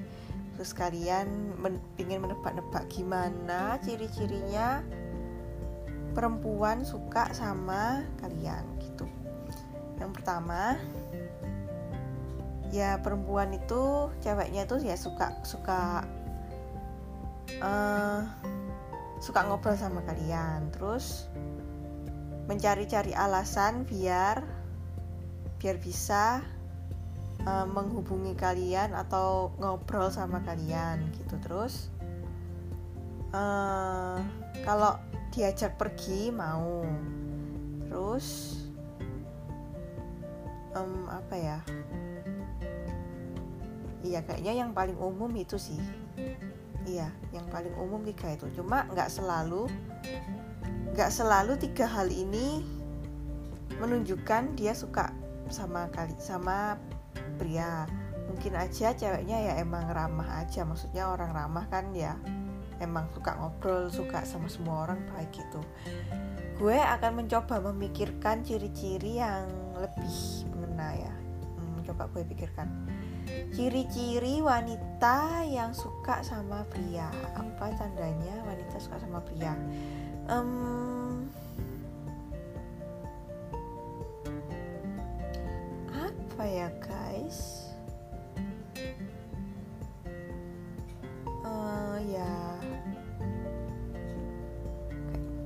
terus 0.59 0.75
kalian 0.75 1.55
men 1.63 1.79
ingin 2.03 2.19
menebak-nebak 2.19 2.91
gimana 2.91 3.79
ciri-cirinya 3.79 4.83
perempuan 6.19 6.83
suka 6.83 7.31
sama 7.31 8.03
kalian 8.19 8.67
gitu 8.83 9.07
yang 10.03 10.11
pertama 10.11 10.75
ya 12.75 12.99
perempuan 12.99 13.55
itu 13.55 14.11
ceweknya 14.19 14.67
itu 14.67 14.83
ya 14.83 14.99
suka 14.99 15.31
suka 15.47 16.03
uh, 17.63 18.27
suka 19.19 19.45
ngobrol 19.47 19.75
sama 19.75 20.03
kalian. 20.07 20.71
Terus 20.75 21.27
mencari-cari 22.49 23.13
alasan 23.13 23.85
biar 23.85 24.41
biar 25.59 25.77
bisa 25.83 26.41
uh, 27.45 27.67
menghubungi 27.67 28.33
kalian 28.39 28.95
atau 28.95 29.53
ngobrol 29.59 30.09
sama 30.09 30.41
kalian 30.47 31.11
gitu. 31.19 31.35
Terus 31.43 31.91
uh, 33.35 34.23
kalau 34.63 34.97
diajak 35.35 35.77
pergi 35.77 36.31
mau. 36.31 36.87
Terus 37.89 38.57
um, 40.79 41.11
apa 41.11 41.35
ya? 41.37 41.59
Iya 43.99 44.23
kayaknya 44.23 44.63
yang 44.63 44.71
paling 44.73 44.95
umum 44.97 45.29
itu 45.35 45.59
sih 45.59 45.83
iya 46.89 47.09
yang 47.37 47.45
paling 47.53 47.77
umum 47.77 48.01
tiga 48.09 48.33
itu. 48.33 48.49
Cuma 48.57 48.89
nggak 48.89 49.13
selalu 49.13 49.69
nggak 50.97 51.11
selalu 51.13 51.61
tiga 51.61 51.85
hal 51.85 52.09
ini 52.09 52.65
menunjukkan 53.77 54.57
dia 54.57 54.73
suka 54.73 55.13
sama 55.53 55.93
kali 55.93 56.17
sama 56.17 56.81
pria. 57.37 57.85
Mungkin 58.29 58.57
aja 58.57 58.97
ceweknya 58.97 59.39
ya 59.41 59.53
emang 59.61 59.85
ramah 59.93 60.41
aja. 60.41 60.65
Maksudnya 60.65 61.13
orang 61.13 61.37
ramah 61.37 61.69
kan 61.69 61.93
ya 61.93 62.17
emang 62.81 63.07
suka 63.13 63.37
ngobrol 63.37 63.93
suka 63.93 64.25
sama 64.25 64.49
semua 64.49 64.87
orang 64.87 65.03
baik 65.13 65.45
gitu 65.45 65.61
gue 66.59 66.75
akan 66.75 67.23
mencoba 67.23 67.63
memikirkan 67.71 68.43
ciri-ciri 68.43 69.23
yang 69.23 69.47
lebih 69.79 70.43
mengena 70.51 70.91
ya. 71.07 71.15
Hmm, 71.55 71.87
coba 71.87 72.11
gue 72.11 72.27
pikirkan 72.27 72.67
ciri-ciri 73.53 74.41
wanita 74.45 75.43
yang 75.49 75.75
suka 75.75 76.23
sama 76.23 76.63
pria. 76.69 77.11
Apa 77.35 77.75
tandanya 77.75 78.39
wanita 78.47 78.77
suka 78.79 79.01
sama 79.03 79.19
pria? 79.25 79.57
Um, 80.29 81.27
apa 85.91 86.43
ya 86.47 86.69
guys? 86.79 87.67
Uh, 91.43 91.99
ya. 92.07 92.35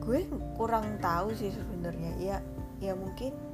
Gue 0.03 0.27
kurang 0.59 0.99
tahu 0.99 1.33
sih 1.33 1.49
sebenarnya. 1.49 2.13
Ya 2.21 2.39
ya 2.83 2.93
mungkin 2.99 3.52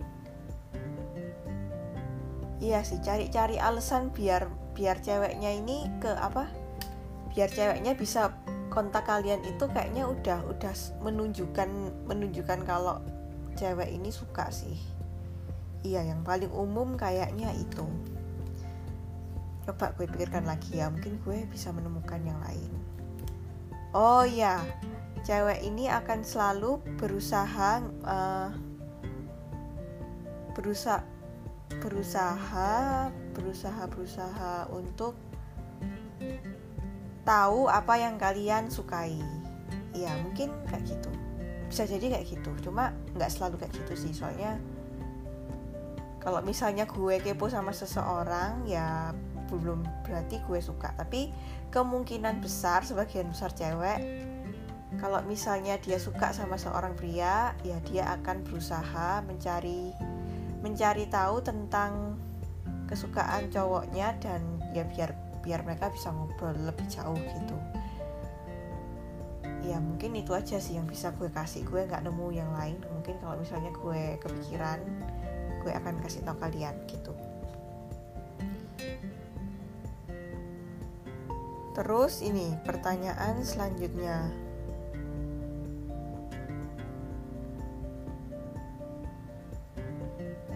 iya 2.59 2.83
sih 2.83 2.99
cari-cari 3.03 3.59
alasan 3.59 4.11
biar 4.11 4.50
biar 4.75 5.03
ceweknya 5.03 5.55
ini 5.59 5.87
ke 5.99 6.11
apa? 6.15 6.47
Biar 7.35 7.50
ceweknya 7.50 7.95
bisa 7.99 8.35
kontak 8.71 9.11
kalian 9.11 9.43
itu 9.43 9.67
kayaknya 9.71 10.07
udah 10.07 10.38
udah 10.47 10.75
menunjukkan 11.03 11.69
menunjukkan 12.07 12.62
kalau 12.62 13.03
cewek 13.59 13.91
ini 13.91 14.11
suka 14.15 14.50
sih. 14.55 14.79
Iya 15.83 16.07
yang 16.15 16.23
paling 16.23 16.50
umum 16.50 16.95
kayaknya 16.95 17.55
itu. 17.55 17.87
Coba 19.67 19.95
gue 19.99 20.07
pikirkan 20.07 20.47
lagi 20.47 20.79
ya 20.79 20.91
mungkin 20.91 21.19
gue 21.23 21.47
bisa 21.50 21.75
menemukan 21.75 22.23
yang 22.23 22.38
lain. 22.43 22.73
Oh 23.95 24.23
ya 24.23 24.62
cewek 25.27 25.61
ini 25.67 25.91
akan 25.91 26.23
selalu 26.23 26.79
berusaha 26.97 27.83
uh, 28.07 28.50
berusaha 30.55 31.18
berusaha 31.77 33.13
berusaha 33.37 33.83
berusaha 33.93 34.67
untuk 34.73 35.15
tahu 37.29 37.69
apa 37.69 37.95
yang 38.01 38.17
kalian 38.17 38.73
sukai. 38.73 39.21
Ya 39.93 40.17
mungkin 40.25 40.49
kayak 40.67 40.89
gitu. 40.89 41.11
Bisa 41.69 41.85
jadi 41.85 42.17
kayak 42.17 42.27
gitu. 42.27 42.51
Cuma 42.65 42.97
nggak 43.13 43.29
selalu 43.29 43.61
kayak 43.61 43.77
gitu 43.77 43.95
sih. 43.95 44.13
Soalnya 44.17 44.57
kalau 46.19 46.41
misalnya 46.41 46.89
gue 46.89 47.21
kepo 47.21 47.53
sama 47.53 47.77
seseorang 47.77 48.65
ya 48.65 49.13
belum 49.53 49.85
berarti 50.09 50.41
gue 50.49 50.61
suka. 50.65 50.97
Tapi 50.97 51.31
kemungkinan 51.69 52.41
besar 52.41 52.83
sebagian 52.89 53.29
besar 53.29 53.53
cewek 53.53 54.01
kalau 54.97 55.21
misalnya 55.29 55.77
dia 55.77 56.01
suka 56.01 56.33
sama 56.33 56.57
seorang 56.57 56.97
pria 56.97 57.53
ya 57.61 57.77
dia 57.85 58.09
akan 58.19 58.41
berusaha 58.41 59.21
mencari 59.29 59.93
mencari 60.61 61.07
tahu 61.07 61.43
tentang 61.43 62.19
kesukaan 62.88 63.53
cowoknya 63.53 64.17
dan 64.19 64.41
ya 64.73 64.83
biar 64.88 65.12
biar 65.45 65.61
mereka 65.62 65.93
bisa 65.93 66.11
ngobrol 66.11 66.57
lebih 66.57 66.87
jauh 66.91 67.17
gitu. 67.17 67.57
Ya 69.69 69.77
mungkin 69.79 70.17
itu 70.17 70.33
aja 70.33 70.57
sih 70.57 70.81
yang 70.81 70.88
bisa 70.88 71.12
gue 71.17 71.29
kasih. 71.29 71.62
Gue 71.69 71.85
nggak 71.85 72.05
nemu 72.09 72.27
yang 72.33 72.50
lain. 72.57 72.81
Mungkin 72.88 73.21
kalau 73.21 73.37
misalnya 73.37 73.69
gue 73.77 74.17
kepikiran 74.19 74.81
gue 75.61 75.73
akan 75.75 76.00
kasih 76.00 76.25
tau 76.25 76.37
kalian 76.41 76.75
gitu. 76.88 77.12
Terus 81.77 82.27
ini 82.27 82.59
pertanyaan 82.67 83.45
selanjutnya 83.47 84.48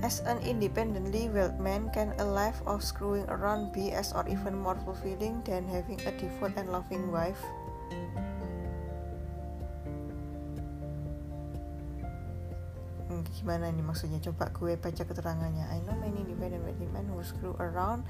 As 0.02 0.18
an 0.26 0.42
independently 0.42 1.30
willed 1.30 1.62
man, 1.62 1.86
can 1.94 2.10
a 2.18 2.26
life 2.26 2.58
of 2.66 2.82
screwing 2.82 3.22
around 3.30 3.70
be 3.70 3.94
as 3.94 4.10
or 4.10 4.26
even 4.26 4.58
more 4.58 4.74
fulfilling 4.82 5.38
than 5.46 5.62
having 5.70 6.02
a 6.02 6.10
devout 6.18 6.58
and 6.58 6.74
loving 6.74 7.06
wife? 7.14 7.38
Hmm, 13.06 13.22
gimana 13.38 13.70
nih 13.70 13.86
maksudnya? 13.86 14.18
Coba 14.18 14.50
gue 14.50 14.74
baca 14.74 15.06
keterangannya. 15.06 15.70
I 15.70 15.78
know 15.86 15.94
many 16.02 16.26
independent 16.26 16.66
wealthy 16.66 16.90
men 16.90 17.06
who 17.06 17.22
screw 17.22 17.54
around 17.62 18.02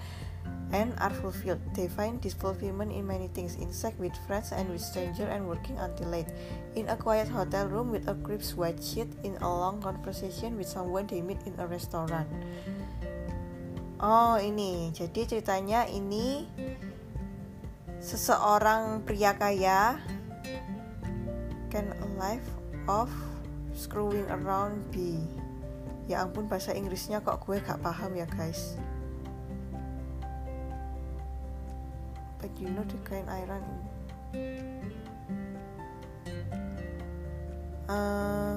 and 0.73 0.97
are 0.99 1.13
fulfilled. 1.13 1.61
They 1.77 1.87
find 1.87 2.21
this 2.21 2.33
fulfillment 2.33 2.93
in 2.93 3.07
many 3.07 3.29
things 3.29 3.61
in 3.61 3.73
sex 3.73 3.95
with 4.01 4.17
friends 4.27 4.53
and 4.53 4.73
with 4.73 4.81
strangers 4.81 5.29
and 5.29 5.47
working 5.47 5.77
until 5.79 6.09
late. 6.09 6.29
In 6.75 6.89
a 6.89 6.97
quiet 6.97 7.29
hotel 7.29 7.69
room 7.69 7.93
with 7.93 8.09
a 8.09 8.17
crisp 8.25 8.57
white 8.57 8.83
sheet 8.83 9.09
in 9.23 9.37
a 9.45 9.49
long 9.49 9.81
conversation 9.85 10.57
with 10.57 10.67
someone 10.67 11.07
they 11.07 11.21
meet 11.21 11.41
in 11.45 11.55
a 11.61 11.67
restaurant. 11.69 12.27
Oh 14.03 14.35
ini, 14.41 14.91
jadi 14.91 15.29
ceritanya 15.29 15.87
ini 15.87 16.49
seseorang 18.03 19.07
pria 19.07 19.31
kaya 19.39 19.95
can 21.71 21.87
a 22.03 22.09
life 22.19 22.43
of 22.91 23.07
screwing 23.77 24.27
around 24.27 24.83
be. 24.91 25.23
Ya 26.11 26.27
ampun 26.27 26.51
bahasa 26.51 26.75
Inggrisnya 26.75 27.23
kok 27.23 27.47
gue 27.47 27.63
gak 27.63 27.79
paham 27.79 28.19
ya 28.19 28.27
guys. 28.27 28.75
You 32.59 32.69
know 32.73 32.85
the 32.85 32.99
kind 33.07 33.29
I 33.31 33.45
run 33.47 33.65
in. 33.65 33.81
Uh, 37.93 38.57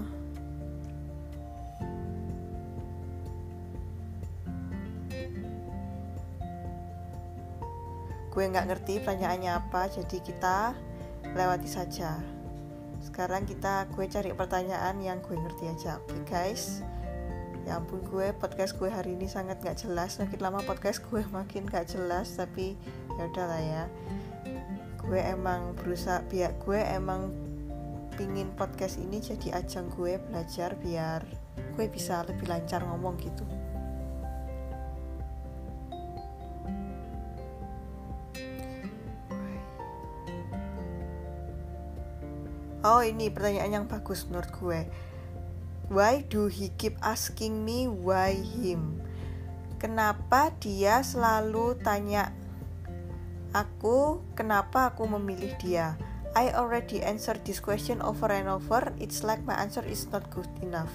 gue 8.36 8.44
nggak 8.52 8.68
ngerti 8.68 9.00
pertanyaannya 9.00 9.52
apa 9.56 9.88
jadi 9.92 10.18
kita 10.20 10.58
lewati 11.36 11.68
saja. 11.72 12.20
Sekarang 13.00 13.48
kita 13.48 13.88
gue 13.96 14.06
cari 14.12 14.36
pertanyaan 14.36 15.00
yang 15.00 15.24
gue 15.24 15.40
ngerti 15.40 15.72
aja. 15.72 16.04
Oke 16.04 16.20
okay, 16.20 16.52
guys. 16.52 16.84
Ya 17.66 17.82
ampun 17.82 18.04
gue 18.06 18.30
podcast 18.38 18.78
gue 18.78 18.92
hari 18.92 19.18
ini 19.18 19.26
sangat 19.26 19.58
gak 19.64 19.82
jelas. 19.82 20.22
Makin 20.22 20.38
lama 20.38 20.62
podcast 20.62 21.02
gue 21.02 21.26
makin 21.34 21.66
gak 21.66 21.90
jelas 21.90 22.38
tapi 22.38 22.78
ya 23.16 23.24
udahlah 23.32 23.62
ya. 23.64 23.84
Gue 25.06 25.22
emang 25.22 25.78
berusaha 25.78 26.24
biar 26.26 26.58
gue 26.62 26.80
emang 26.82 27.30
pingin 28.16 28.48
podcast 28.56 28.96
ini 28.98 29.20
jadi 29.20 29.60
ajang 29.60 29.92
gue 29.92 30.16
belajar 30.18 30.74
biar 30.80 31.22
gue 31.76 31.86
bisa 31.92 32.24
lebih 32.24 32.48
lancar 32.48 32.82
ngomong 32.84 33.20
gitu. 33.20 33.44
Oh 42.86 43.02
ini 43.02 43.34
pertanyaan 43.34 43.82
yang 43.82 43.88
bagus 43.90 44.30
menurut 44.30 44.52
gue. 44.62 44.86
Why 45.90 46.22
do 46.22 46.46
he 46.46 46.70
keep 46.78 47.02
asking 47.02 47.66
me 47.66 47.90
why 47.90 48.38
him? 48.38 49.02
Kenapa 49.82 50.54
dia 50.62 51.02
selalu 51.02 51.82
tanya 51.82 52.30
aku, 53.56 54.20
kenapa 54.36 54.92
aku 54.92 55.08
memilih 55.08 55.56
dia? 55.56 55.96
I 56.36 56.52
already 56.52 57.00
answered 57.00 57.48
this 57.48 57.64
question 57.64 58.04
over 58.04 58.28
and 58.28 58.52
over. 58.52 58.92
It's 59.00 59.24
like 59.24 59.40
my 59.48 59.56
answer 59.56 59.88
is 59.88 60.12
not 60.12 60.28
good 60.36 60.52
enough. 60.60 60.92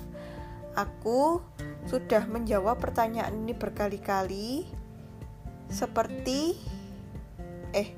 Aku 0.76 1.40
sudah 1.88 2.28
menjawab 2.28 2.76
pertanyaan 2.76 3.32
ini 3.40 3.56
berkali-kali 3.56 4.68
seperti 5.72 6.60
eh 7.72 7.88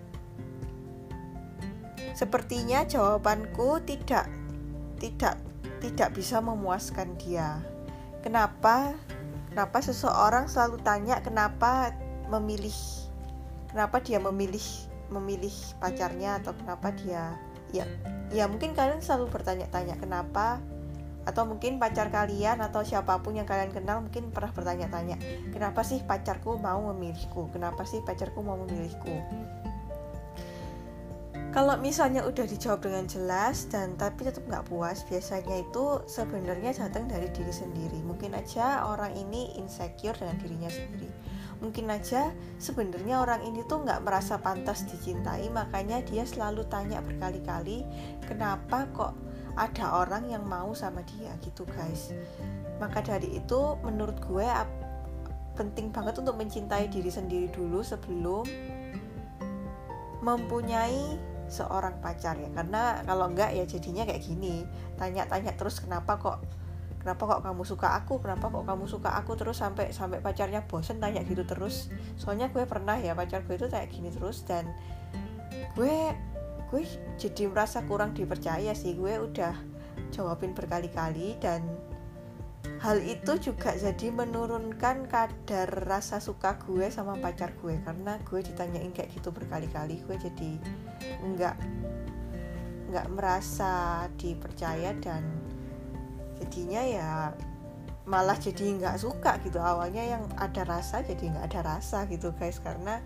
sepertinya 2.15 2.87
jawabanku 2.87 3.83
tidak 3.83 4.31
tidak 5.03 5.41
tidak 5.83 6.15
bisa 6.15 6.39
memuaskan 6.39 7.19
dia. 7.19 7.59
Kenapa? 8.23 8.95
Kenapa 9.51 9.83
seseorang 9.83 10.47
selalu 10.47 10.79
tanya 10.87 11.19
kenapa 11.19 11.91
memilih 12.31 13.02
kenapa 13.73 14.05
dia 14.05 14.21
memilih 14.21 14.65
memilih 15.09 15.53
pacarnya 15.81 16.41
atau 16.41 16.53
kenapa 16.57 16.93
dia 16.93 17.37
ya 17.73 17.89
ya 18.33 18.45
mungkin 18.49 18.77
kalian 18.77 19.01
selalu 19.01 19.33
bertanya-tanya 19.33 19.97
kenapa 19.97 20.61
atau 21.23 21.47
mungkin 21.47 21.79
pacar 21.79 22.11
kalian 22.11 22.59
atau 22.59 22.83
siapa 22.83 23.23
pun 23.23 23.39
yang 23.39 23.47
kalian 23.47 23.71
kenal 23.71 24.03
mungkin 24.03 24.35
pernah 24.35 24.51
bertanya-tanya 24.51 25.17
kenapa 25.55 25.87
sih 25.87 26.03
pacarku 26.03 26.59
mau 26.59 26.83
memilihku? 26.91 27.47
Kenapa 27.55 27.87
sih 27.87 28.03
pacarku 28.03 28.43
mau 28.43 28.59
memilihku? 28.59 29.23
Kalau 31.53 31.77
misalnya 31.79 32.25
udah 32.25 32.49
dijawab 32.49 32.81
dengan 32.81 33.05
jelas 33.05 33.69
dan 33.69 33.93
tapi 34.01 34.25
tetap 34.25 34.41
nggak 34.49 34.73
puas 34.73 35.05
biasanya 35.05 35.61
itu 35.61 36.01
sebenarnya 36.09 36.73
datang 36.73 37.05
dari 37.07 37.29
diri 37.29 37.53
sendiri. 37.53 38.01
Mungkin 38.03 38.33
aja 38.33 38.89
orang 38.89 39.13
ini 39.15 39.61
insecure 39.61 40.17
dengan 40.17 40.41
dirinya 40.41 40.73
sendiri 40.73 41.13
mungkin 41.63 41.87
aja 41.95 42.35
sebenarnya 42.59 43.23
orang 43.23 43.47
ini 43.47 43.63
tuh 43.71 43.87
nggak 43.87 44.03
merasa 44.03 44.43
pantas 44.43 44.83
dicintai 44.83 45.47
makanya 45.49 46.03
dia 46.03 46.27
selalu 46.27 46.67
tanya 46.67 46.99
berkali-kali 46.99 47.87
kenapa 48.27 48.91
kok 48.91 49.15
ada 49.57 50.01
orang 50.05 50.33
yang 50.33 50.45
mau 50.49 50.73
sama 50.73 51.05
dia? 51.05 51.33
Gitu 51.45 51.69
guys. 51.69 52.13
Maka 52.81 53.05
dari 53.05 53.37
itu 53.37 53.77
menurut 53.85 54.17
gue 54.25 54.49
penting 55.53 55.93
banget 55.93 56.17
untuk 56.17 56.41
mencintai 56.41 56.89
diri 56.89 57.13
sendiri 57.13 57.53
dulu 57.53 57.85
sebelum 57.85 58.49
mempunyai 60.25 61.21
seorang 61.53 62.01
pacar 62.01 62.41
ya. 62.41 62.49
Karena 62.57 63.05
kalau 63.05 63.29
enggak 63.29 63.53
ya 63.53 63.65
jadinya 63.69 64.09
kayak 64.09 64.25
gini. 64.25 64.65
Tanya-tanya 64.97 65.53
terus 65.55 65.85
kenapa 65.85 66.17
kok 66.17 66.39
kenapa 67.03 67.27
kok 67.27 67.43
kamu 67.43 67.63
suka 67.67 67.99
aku? 67.99 68.23
Kenapa 68.23 68.47
kok 68.47 68.63
kamu 68.63 68.87
suka 68.87 69.11
aku 69.19 69.35
terus 69.35 69.59
sampai 69.59 69.91
sampai 69.91 70.23
pacarnya 70.23 70.63
bosen 70.71 71.03
tanya 71.03 71.27
gitu 71.27 71.43
terus? 71.43 71.91
Soalnya 72.15 72.47
gue 72.55 72.63
pernah 72.63 72.95
ya 72.95 73.19
pacar 73.19 73.43
gue 73.43 73.59
itu 73.59 73.67
kayak 73.67 73.91
gini 73.91 74.15
terus 74.15 74.47
dan 74.47 74.71
gue 75.75 76.15
gue 76.71 76.83
jadi 77.19 77.51
merasa 77.51 77.83
kurang 77.83 78.15
dipercaya 78.15 78.71
sih. 78.79 78.95
Gue 78.95 79.19
udah 79.19 79.59
jawabin 80.15 80.55
berkali-kali 80.55 81.35
dan 81.43 81.67
hal 82.79 83.03
itu 83.03 83.51
juga 83.51 83.75
jadi 83.75 84.15
menurunkan 84.15 85.11
kadar 85.11 85.67
rasa 85.67 86.23
suka 86.23 86.55
gue 86.63 86.87
sama 86.87 87.19
pacar 87.19 87.51
gue 87.59 87.83
karena 87.83 88.23
gue 88.23 88.41
ditanyain 88.47 88.95
kayak 88.95 89.11
gitu 89.11 89.35
berkali-kali. 89.35 89.99
Gue 90.07 90.15
jadi 90.23 90.51
nggak 91.27 91.57
nggak 92.95 93.09
merasa 93.11 94.07
dipercaya 94.15 94.95
dan 95.03 95.42
jadinya 96.43 96.83
ya 96.83 97.11
malah 98.03 98.35
jadi 98.35 98.75
nggak 98.83 98.99
suka 98.99 99.39
gitu. 99.47 99.63
Awalnya 99.63 100.19
yang 100.19 100.23
ada 100.35 100.67
rasa 100.67 101.07
jadi 101.07 101.31
nggak 101.31 101.47
ada 101.55 101.61
rasa 101.79 102.05
gitu 102.11 102.35
guys. 102.35 102.59
Karena 102.59 102.99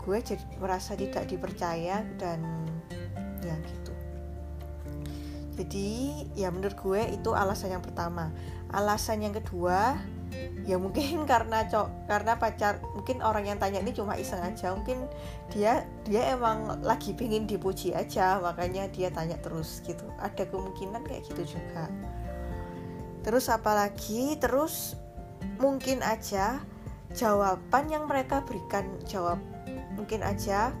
gue 0.00 0.18
jadi 0.18 0.44
merasa 0.58 0.98
tidak 0.98 1.30
dipercaya 1.30 2.02
dan 2.18 2.42
ya 3.44 3.54
gitu. 3.62 3.94
Jadi 5.60 5.88
ya 6.34 6.48
menurut 6.50 6.74
gue 6.74 7.00
itu 7.14 7.30
alasan 7.36 7.78
yang 7.78 7.84
pertama. 7.84 8.34
Alasan 8.74 9.22
yang 9.22 9.34
kedua 9.36 9.98
ya 10.66 10.78
mungkin 10.78 11.22
karena 11.30 11.66
cok 11.66 12.06
karena 12.06 12.38
pacar 12.38 12.78
mungkin 12.94 13.18
orang 13.22 13.46
yang 13.46 13.58
tanya 13.62 13.78
ini 13.78 13.94
cuma 13.94 14.18
iseng 14.18 14.42
aja. 14.42 14.74
Mungkin 14.74 15.06
dia 15.54 15.86
dia 16.02 16.34
emang 16.34 16.82
lagi 16.82 17.14
pingin 17.14 17.46
dipuji 17.46 17.94
aja 17.94 18.42
makanya 18.42 18.90
dia 18.90 19.14
tanya 19.14 19.38
terus 19.38 19.86
gitu. 19.86 20.02
Ada 20.18 20.50
kemungkinan 20.50 21.06
kayak 21.06 21.30
gitu 21.30 21.54
juga 21.54 21.86
terus 23.20 23.52
apalagi 23.52 24.36
terus 24.40 24.96
mungkin 25.60 26.00
aja 26.00 26.60
jawaban 27.12 27.90
yang 27.90 28.06
mereka 28.06 28.44
berikan 28.46 28.86
jawab 29.04 29.40
mungkin 29.96 30.24
aja 30.24 30.72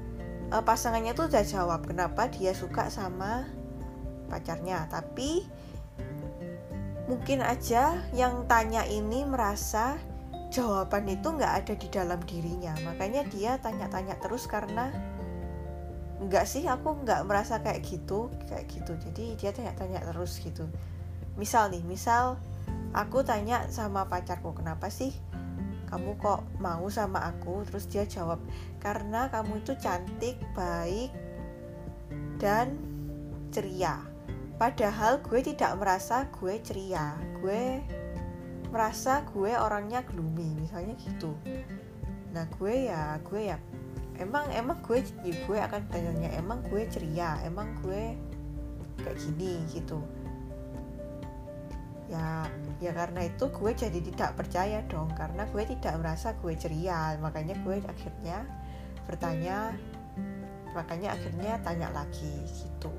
uh, 0.50 0.62
pasangannya 0.62 1.14
tuh 1.14 1.30
udah 1.30 1.44
jawab 1.46 1.86
kenapa 1.86 2.26
dia 2.30 2.52
suka 2.52 2.90
sama 2.90 3.46
pacarnya. 4.30 4.86
Tapi 4.90 5.46
mungkin 7.10 7.42
aja 7.42 7.98
yang 8.14 8.46
tanya 8.46 8.86
ini 8.86 9.26
merasa 9.26 9.98
jawaban 10.50 11.10
itu 11.10 11.26
nggak 11.26 11.54
ada 11.66 11.74
di 11.74 11.88
dalam 11.90 12.20
dirinya. 12.26 12.74
Makanya 12.86 13.26
dia 13.30 13.58
tanya-tanya 13.58 14.18
terus 14.22 14.46
karena 14.46 14.90
nggak 16.20 16.44
sih 16.44 16.68
aku 16.68 17.00
nggak 17.02 17.24
merasa 17.26 17.58
kayak 17.62 17.82
gitu 17.86 18.30
kayak 18.46 18.70
gitu. 18.70 18.94
Jadi 18.98 19.24
dia 19.38 19.50
tanya-tanya 19.50 20.02
terus 20.06 20.38
gitu 20.38 20.66
misal 21.38 21.70
nih 21.70 21.82
misal 21.86 22.38
aku 22.90 23.22
tanya 23.22 23.66
sama 23.70 24.06
pacarku 24.10 24.50
kenapa 24.54 24.90
sih 24.90 25.14
kamu 25.90 26.22
kok 26.22 26.46
mau 26.62 26.86
sama 26.86 27.18
aku? 27.26 27.66
Terus 27.66 27.84
dia 27.90 28.06
jawab 28.06 28.38
karena 28.78 29.26
kamu 29.26 29.58
itu 29.58 29.74
cantik 29.74 30.38
baik 30.54 31.10
dan 32.38 32.78
ceria. 33.50 33.98
Padahal 34.54 35.18
gue 35.18 35.42
tidak 35.42 35.74
merasa 35.82 36.30
gue 36.30 36.62
ceria, 36.62 37.18
gue 37.42 37.82
merasa 38.70 39.26
gue 39.34 39.50
orangnya 39.50 40.06
gloomy 40.06 40.54
misalnya 40.62 40.94
gitu. 41.02 41.34
Nah 42.30 42.46
gue 42.54 42.86
ya 42.86 43.18
gue 43.26 43.50
ya 43.50 43.58
emang 44.22 44.46
emang 44.54 44.78
gue 44.86 45.02
ya 45.26 45.34
gue 45.42 45.58
akan 45.58 45.90
tanya 45.90 46.30
emang 46.38 46.62
gue 46.70 46.86
ceria? 46.86 47.42
Emang 47.42 47.74
gue 47.82 48.14
kayak 49.02 49.18
gini? 49.18 49.58
Gitu 49.74 50.19
ya 52.10 52.42
ya 52.82 52.90
karena 52.90 53.30
itu 53.30 53.46
gue 53.46 53.70
jadi 53.70 54.00
tidak 54.02 54.34
percaya 54.34 54.82
dong 54.90 55.14
karena 55.14 55.46
gue 55.46 55.62
tidak 55.62 55.94
merasa 56.02 56.34
gue 56.34 56.54
ceria. 56.58 57.14
Makanya 57.22 57.54
gue 57.62 57.78
akhirnya 57.86 58.42
bertanya 59.06 59.72
makanya 60.74 61.14
akhirnya 61.14 61.62
tanya 61.62 61.88
lagi 61.94 62.34
gitu. 62.50 62.90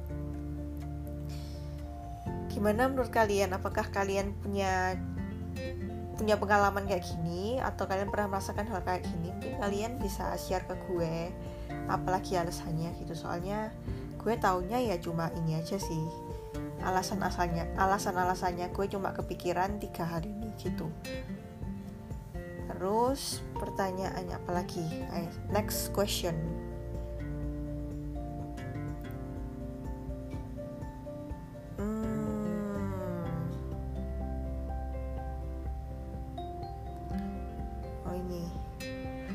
Gimana 2.52 2.88
menurut 2.88 3.12
kalian? 3.12 3.52
Apakah 3.52 3.92
kalian 3.92 4.32
punya 4.40 4.96
punya 6.16 6.36
pengalaman 6.40 6.88
kayak 6.88 7.04
gini? 7.04 7.60
Atau 7.60 7.88
kalian 7.92 8.08
pernah 8.08 8.32
merasakan 8.32 8.68
hal 8.72 8.80
kayak 8.88 9.04
gini? 9.04 9.36
Mungkin 9.36 9.56
kalian 9.60 9.92
bisa 10.00 10.36
share 10.40 10.64
ke 10.64 10.76
gue 10.88 11.32
apalagi 11.92 12.40
alasannya 12.40 12.96
gitu. 13.04 13.12
Soalnya 13.12 13.76
gue 14.16 14.36
taunya 14.40 14.80
ya 14.80 14.96
cuma 15.02 15.34
ini 15.36 15.58
aja 15.58 15.76
sih 15.82 16.31
alasan 16.82 17.22
asalnya 17.22 17.70
alasan 17.78 18.18
alasannya 18.18 18.70
gue 18.74 18.86
cuma 18.90 19.14
kepikiran 19.14 19.78
tiga 19.78 20.06
hari 20.06 20.34
ini 20.34 20.50
gitu. 20.58 20.90
Terus 22.70 23.46
pertanyaannya 23.58 24.36
apalagi 24.42 24.84
next 25.54 25.94
question. 25.94 26.34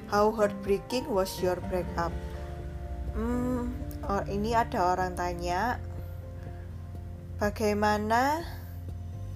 How 0.07 0.31
heartbreaking 0.31 1.11
was 1.11 1.35
your 1.43 1.59
breakup? 1.67 2.15
Hmm, 3.13 3.75
oh, 4.07 4.23
ini 4.31 4.55
ada 4.55 4.95
orang 4.95 5.19
tanya, 5.19 5.83
bagaimana, 7.37 8.45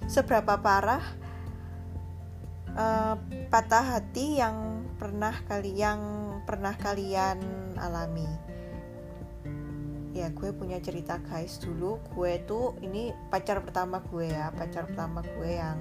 seberapa 0.09 0.57
parah 0.59 1.03
uh, 2.73 3.15
patah 3.47 3.97
hati 3.97 4.41
yang 4.41 4.85
pernah 4.97 5.33
kali 5.45 5.77
yang 5.77 6.01
pernah 6.45 6.73
kalian 6.77 7.37
alami? 7.77 8.27
Ya, 10.11 10.27
gue 10.27 10.51
punya 10.51 10.81
cerita 10.83 11.23
guys 11.23 11.61
dulu. 11.61 12.01
Gue 12.11 12.43
tuh 12.43 12.75
ini 12.83 13.15
pacar 13.31 13.63
pertama 13.63 14.03
gue 14.11 14.27
ya, 14.27 14.51
pacar 14.51 14.91
pertama 14.91 15.23
gue 15.23 15.51
yang 15.55 15.79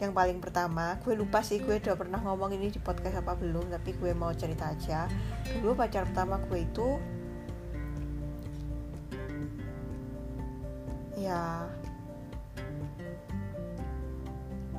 yang 0.00 0.16
paling 0.16 0.40
pertama 0.40 0.96
gue 1.04 1.12
lupa 1.12 1.44
sih 1.44 1.60
gue 1.60 1.76
udah 1.76 1.92
pernah 1.92 2.16
ngomong 2.24 2.56
ini 2.56 2.72
di 2.72 2.80
podcast 2.80 3.20
apa 3.20 3.36
belum 3.36 3.68
tapi 3.68 3.92
gue 3.92 4.16
mau 4.16 4.32
cerita 4.32 4.72
aja 4.72 5.04
dulu 5.60 5.76
pacar 5.76 6.08
pertama 6.08 6.40
gue 6.48 6.64
itu 6.64 6.96
ya. 11.20 11.68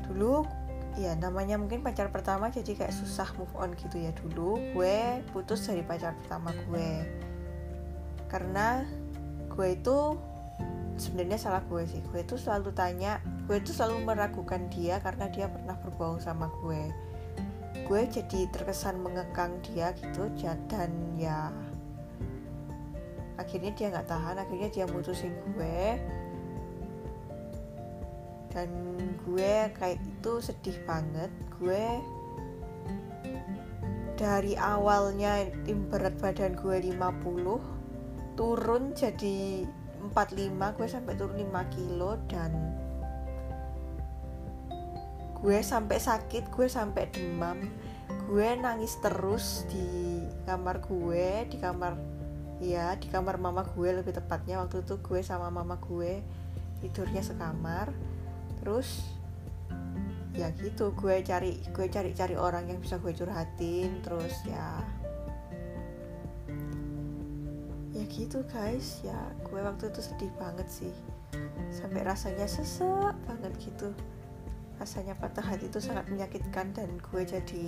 Dulu 0.10 0.44
ya 1.00 1.16
namanya 1.16 1.56
mungkin 1.56 1.80
pacar 1.86 2.12
pertama 2.12 2.52
jadi 2.52 2.76
kayak 2.76 2.92
susah 2.94 3.30
move 3.38 3.54
on 3.56 3.78
gitu 3.78 4.02
ya. 4.02 4.12
Dulu 4.18 4.74
gue 4.74 5.22
putus 5.32 5.64
dari 5.70 5.86
pacar 5.86 6.18
pertama 6.18 6.52
gue. 6.68 7.06
Karena 8.28 8.82
gue 9.52 9.68
itu 9.78 10.18
sebenarnya 10.98 11.38
salah 11.38 11.64
gue 11.70 11.86
sih. 11.86 12.02
Gue 12.10 12.26
itu 12.26 12.36
selalu 12.36 12.74
tanya 12.74 13.22
gue 13.46 13.62
itu 13.62 13.72
selalu 13.72 14.08
meragukan 14.10 14.66
dia 14.74 14.98
karena 15.00 15.30
dia 15.30 15.48
pernah 15.48 15.78
berbohong 15.78 16.20
sama 16.20 16.50
gue. 16.66 16.90
Gue 17.86 18.08
jadi 18.08 18.48
terkesan 18.52 19.00
mengekang 19.00 19.60
dia 19.64 19.92
gitu 19.96 20.28
dan 20.68 20.92
ya 21.20 21.52
akhirnya 23.42 23.74
dia 23.74 23.90
nggak 23.90 24.06
tahan 24.06 24.38
akhirnya 24.38 24.70
dia 24.70 24.86
mutusin 24.86 25.34
gue 25.58 25.98
dan 28.52 28.70
gue 29.26 29.72
kayak 29.80 30.00
itu 30.00 30.44
sedih 30.44 30.78
banget. 30.84 31.32
Gue 31.58 32.00
dari 34.20 34.54
awalnya 34.54 35.50
berat 35.90 36.14
badan 36.22 36.54
gue 36.54 36.94
50 36.94 38.38
turun 38.38 38.94
jadi 38.94 39.66
45 40.14 40.78
gue 40.78 40.88
sampai 40.88 41.14
turun 41.18 41.38
5 41.42 41.74
kilo 41.74 42.22
dan 42.30 42.52
gue 45.42 45.58
sampai 45.66 45.98
sakit 45.98 46.54
gue 46.54 46.68
sampai 46.70 47.10
demam. 47.10 47.58
Gue 48.30 48.54
nangis 48.62 48.96
terus 49.02 49.66
di 49.68 50.22
kamar 50.46 50.86
gue 50.86 51.50
di 51.50 51.58
kamar 51.58 51.98
ya 52.62 52.94
di 52.94 53.10
kamar 53.10 53.42
mama 53.42 53.66
gue 53.74 53.90
lebih 53.90 54.14
tepatnya. 54.14 54.62
Waktu 54.62 54.86
itu 54.86 55.02
gue 55.02 55.20
sama 55.26 55.50
mama 55.50 55.82
gue 55.82 56.22
tidurnya 56.82 57.26
sekamar 57.26 57.90
terus 58.62 59.04
ya 60.32 60.48
gitu 60.56 60.96
gue 60.96 61.20
cari 61.26 61.60
gue 61.60 61.86
cari 61.92 62.16
cari 62.16 62.36
orang 62.40 62.72
yang 62.72 62.80
bisa 62.80 62.96
gue 63.02 63.12
curhatin 63.12 64.00
terus 64.00 64.32
ya 64.48 64.80
ya 67.92 68.04
gitu 68.08 68.40
guys 68.48 69.04
ya 69.04 69.18
gue 69.44 69.60
waktu 69.60 69.92
itu 69.92 70.00
sedih 70.00 70.32
banget 70.40 70.68
sih. 70.72 70.94
Sampai 71.72 72.08
rasanya 72.08 72.48
sesek 72.48 73.16
banget 73.28 73.52
gitu. 73.60 73.92
Rasanya 74.80 75.14
patah 75.20 75.44
hati 75.44 75.68
itu 75.68 75.84
sangat 75.84 76.08
menyakitkan 76.08 76.72
dan 76.72 76.90
gue 76.98 77.22
jadi 77.28 77.68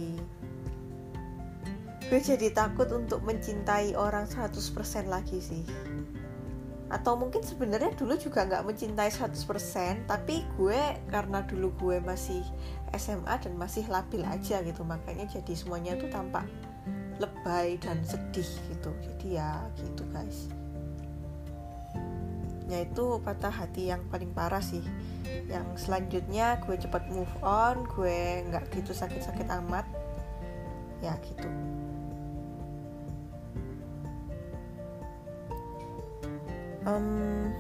gue 2.04 2.20
jadi 2.20 2.52
takut 2.52 2.92
untuk 2.92 3.24
mencintai 3.24 3.96
orang 3.96 4.28
100% 4.28 4.60
lagi 5.08 5.40
sih 5.40 5.64
atau 6.94 7.18
mungkin 7.18 7.42
sebenarnya 7.42 7.98
dulu 7.98 8.14
juga 8.22 8.46
nggak 8.46 8.70
mencintai 8.70 9.10
100% 9.10 10.06
tapi 10.06 10.46
gue 10.62 10.82
karena 11.10 11.42
dulu 11.42 11.74
gue 11.82 11.98
masih 12.06 12.46
SMA 12.94 13.34
dan 13.42 13.58
masih 13.58 13.90
labil 13.90 14.22
aja 14.22 14.62
gitu 14.62 14.86
makanya 14.86 15.26
jadi 15.26 15.54
semuanya 15.58 15.98
tuh 15.98 16.14
tampak 16.14 16.46
lebay 17.22 17.78
dan 17.82 18.02
sedih 18.06 18.48
gitu. 18.70 18.92
Jadi 19.02 19.38
ya 19.38 19.62
gitu 19.78 20.04
guys. 20.10 20.50
Yaitu 22.72 23.22
patah 23.22 23.54
hati 23.54 23.92
yang 23.92 24.02
paling 24.10 24.32
parah 24.34 24.64
sih. 24.64 24.82
Yang 25.50 25.88
selanjutnya 25.88 26.62
gue 26.64 26.76
cepat 26.78 27.10
move 27.12 27.36
on 27.44 27.86
gue 27.98 28.46
nggak 28.50 28.70
gitu 28.74 28.96
sakit-sakit 28.96 29.48
amat. 29.66 29.86
Ya 31.04 31.18
gitu 31.22 31.50
um, 36.86 37.54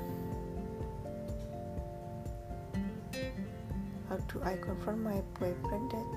how 4.09 4.17
do 4.29 4.41
I 4.43 4.55
confront 4.57 4.99
my 5.01 5.21
boyfriend 5.39 5.91
that 5.91 6.07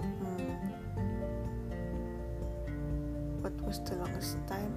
hmm, 0.00 0.54
what 3.42 3.52
was 3.62 3.78
the 3.84 3.96
longest 3.96 4.38
time? 4.48 4.72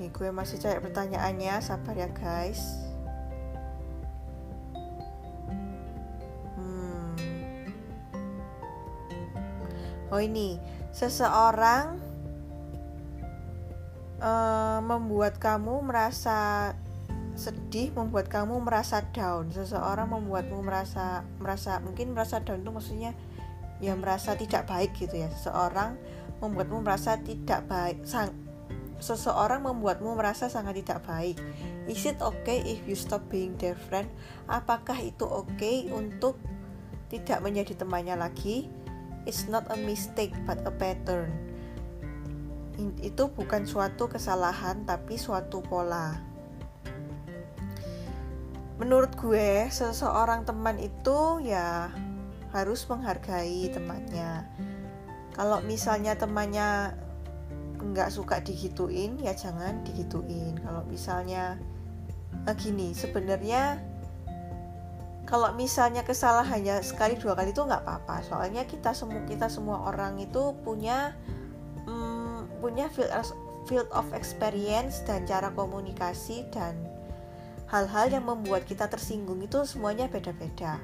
Nih 0.00 0.10
gue 0.10 0.34
masih 0.34 0.58
cari 0.58 0.82
pertanyaannya 0.82 1.62
sabar 1.62 1.94
ya 1.94 2.08
guys. 2.10 2.58
Hmm. 6.58 7.14
oh 10.10 10.18
ini. 10.18 10.58
Seseorang 10.92 12.01
uh, 14.22 14.78
membuat 14.80 15.42
kamu 15.42 15.82
merasa 15.82 16.72
sedih 17.34 17.90
membuat 17.96 18.28
kamu 18.28 18.60
merasa 18.60 19.02
down 19.10 19.48
seseorang 19.50 20.08
membuatmu 20.12 20.62
merasa 20.62 21.24
merasa 21.40 21.80
mungkin 21.80 22.12
merasa 22.12 22.44
down 22.44 22.60
itu 22.60 22.70
maksudnya 22.70 23.12
ya 23.80 23.96
merasa 23.98 24.36
tidak 24.38 24.68
baik 24.68 24.94
gitu 24.94 25.16
ya 25.16 25.32
seseorang 25.32 25.96
membuatmu 26.42 26.82
merasa 26.82 27.18
tidak 27.22 27.66
baik 27.70 28.02
sang, 28.02 28.34
seseorang 28.98 29.62
membuatmu 29.62 30.18
merasa 30.18 30.50
sangat 30.50 30.82
tidak 30.82 31.06
baik. 31.06 31.38
Is 31.86 32.02
it 32.02 32.18
okay 32.18 32.62
if 32.66 32.82
you 32.86 32.98
stop 32.98 33.22
being 33.30 33.54
their 33.62 33.78
friend? 33.78 34.10
Apakah 34.50 34.98
itu 34.98 35.22
oke 35.22 35.46
okay 35.54 35.86
untuk 35.90 36.38
tidak 37.10 37.42
menjadi 37.46 37.78
temannya 37.78 38.18
lagi? 38.18 38.66
It's 39.22 39.46
not 39.46 39.70
a 39.70 39.78
mistake 39.78 40.34
but 40.46 40.58
a 40.66 40.74
pattern. 40.74 41.51
Itu 43.00 43.32
bukan 43.32 43.68
suatu 43.68 44.08
kesalahan 44.08 44.84
tapi 44.88 45.20
suatu 45.20 45.60
pola. 45.60 46.16
Menurut 48.80 49.14
gue, 49.14 49.68
seseorang 49.70 50.42
teman 50.42 50.80
itu 50.80 51.38
ya 51.44 51.92
harus 52.50 52.82
menghargai 52.90 53.70
temannya. 53.70 54.48
Kalau 55.32 55.62
misalnya 55.64 56.18
temannya 56.18 56.98
nggak 57.82 58.14
suka 58.14 58.38
digituin 58.38 59.18
ya 59.18 59.34
jangan 59.34 59.82
digituin 59.82 60.54
kalau 60.62 60.86
misalnya 60.86 61.58
nah 62.46 62.54
gini 62.54 62.94
sebenarnya 62.94 63.82
kalau 65.26 65.50
misalnya 65.54 66.06
kesalahannya 66.06 66.82
sekali 66.82 67.18
dua 67.18 67.34
kali 67.34 67.50
itu 67.50 67.62
nggak 67.62 67.82
apa-apa 67.82 68.22
soalnya 68.22 68.62
kita 68.66 68.94
semua 68.94 69.22
kita 69.26 69.50
semua 69.50 69.90
orang 69.90 70.22
itu 70.22 70.54
punya 70.62 71.18
punya 72.62 72.86
field 72.94 73.10
field 73.66 73.90
of 73.90 74.06
experience 74.14 75.02
dan 75.02 75.26
cara 75.26 75.50
komunikasi 75.54 76.46
dan 76.54 76.78
hal-hal 77.70 78.12
yang 78.12 78.28
membuat 78.28 78.68
kita 78.68 78.86
tersinggung 78.86 79.40
itu 79.42 79.64
semuanya 79.64 80.06
beda-beda. 80.06 80.76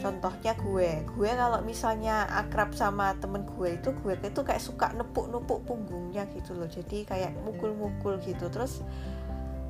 Contohnya 0.00 0.56
gue. 0.56 1.04
Gue 1.12 1.30
kalau 1.36 1.60
misalnya 1.60 2.24
akrab 2.32 2.72
sama 2.72 3.12
temen 3.20 3.44
gue 3.44 3.76
itu 3.76 3.92
gue 4.00 4.16
itu 4.16 4.40
kayak 4.40 4.60
suka 4.64 4.96
nepuk-nepuk 4.96 5.60
punggungnya 5.68 6.24
gitu 6.32 6.56
loh. 6.56 6.68
Jadi 6.68 7.04
kayak 7.04 7.36
mukul-mukul 7.44 8.16
gitu. 8.24 8.48
Terus 8.48 8.80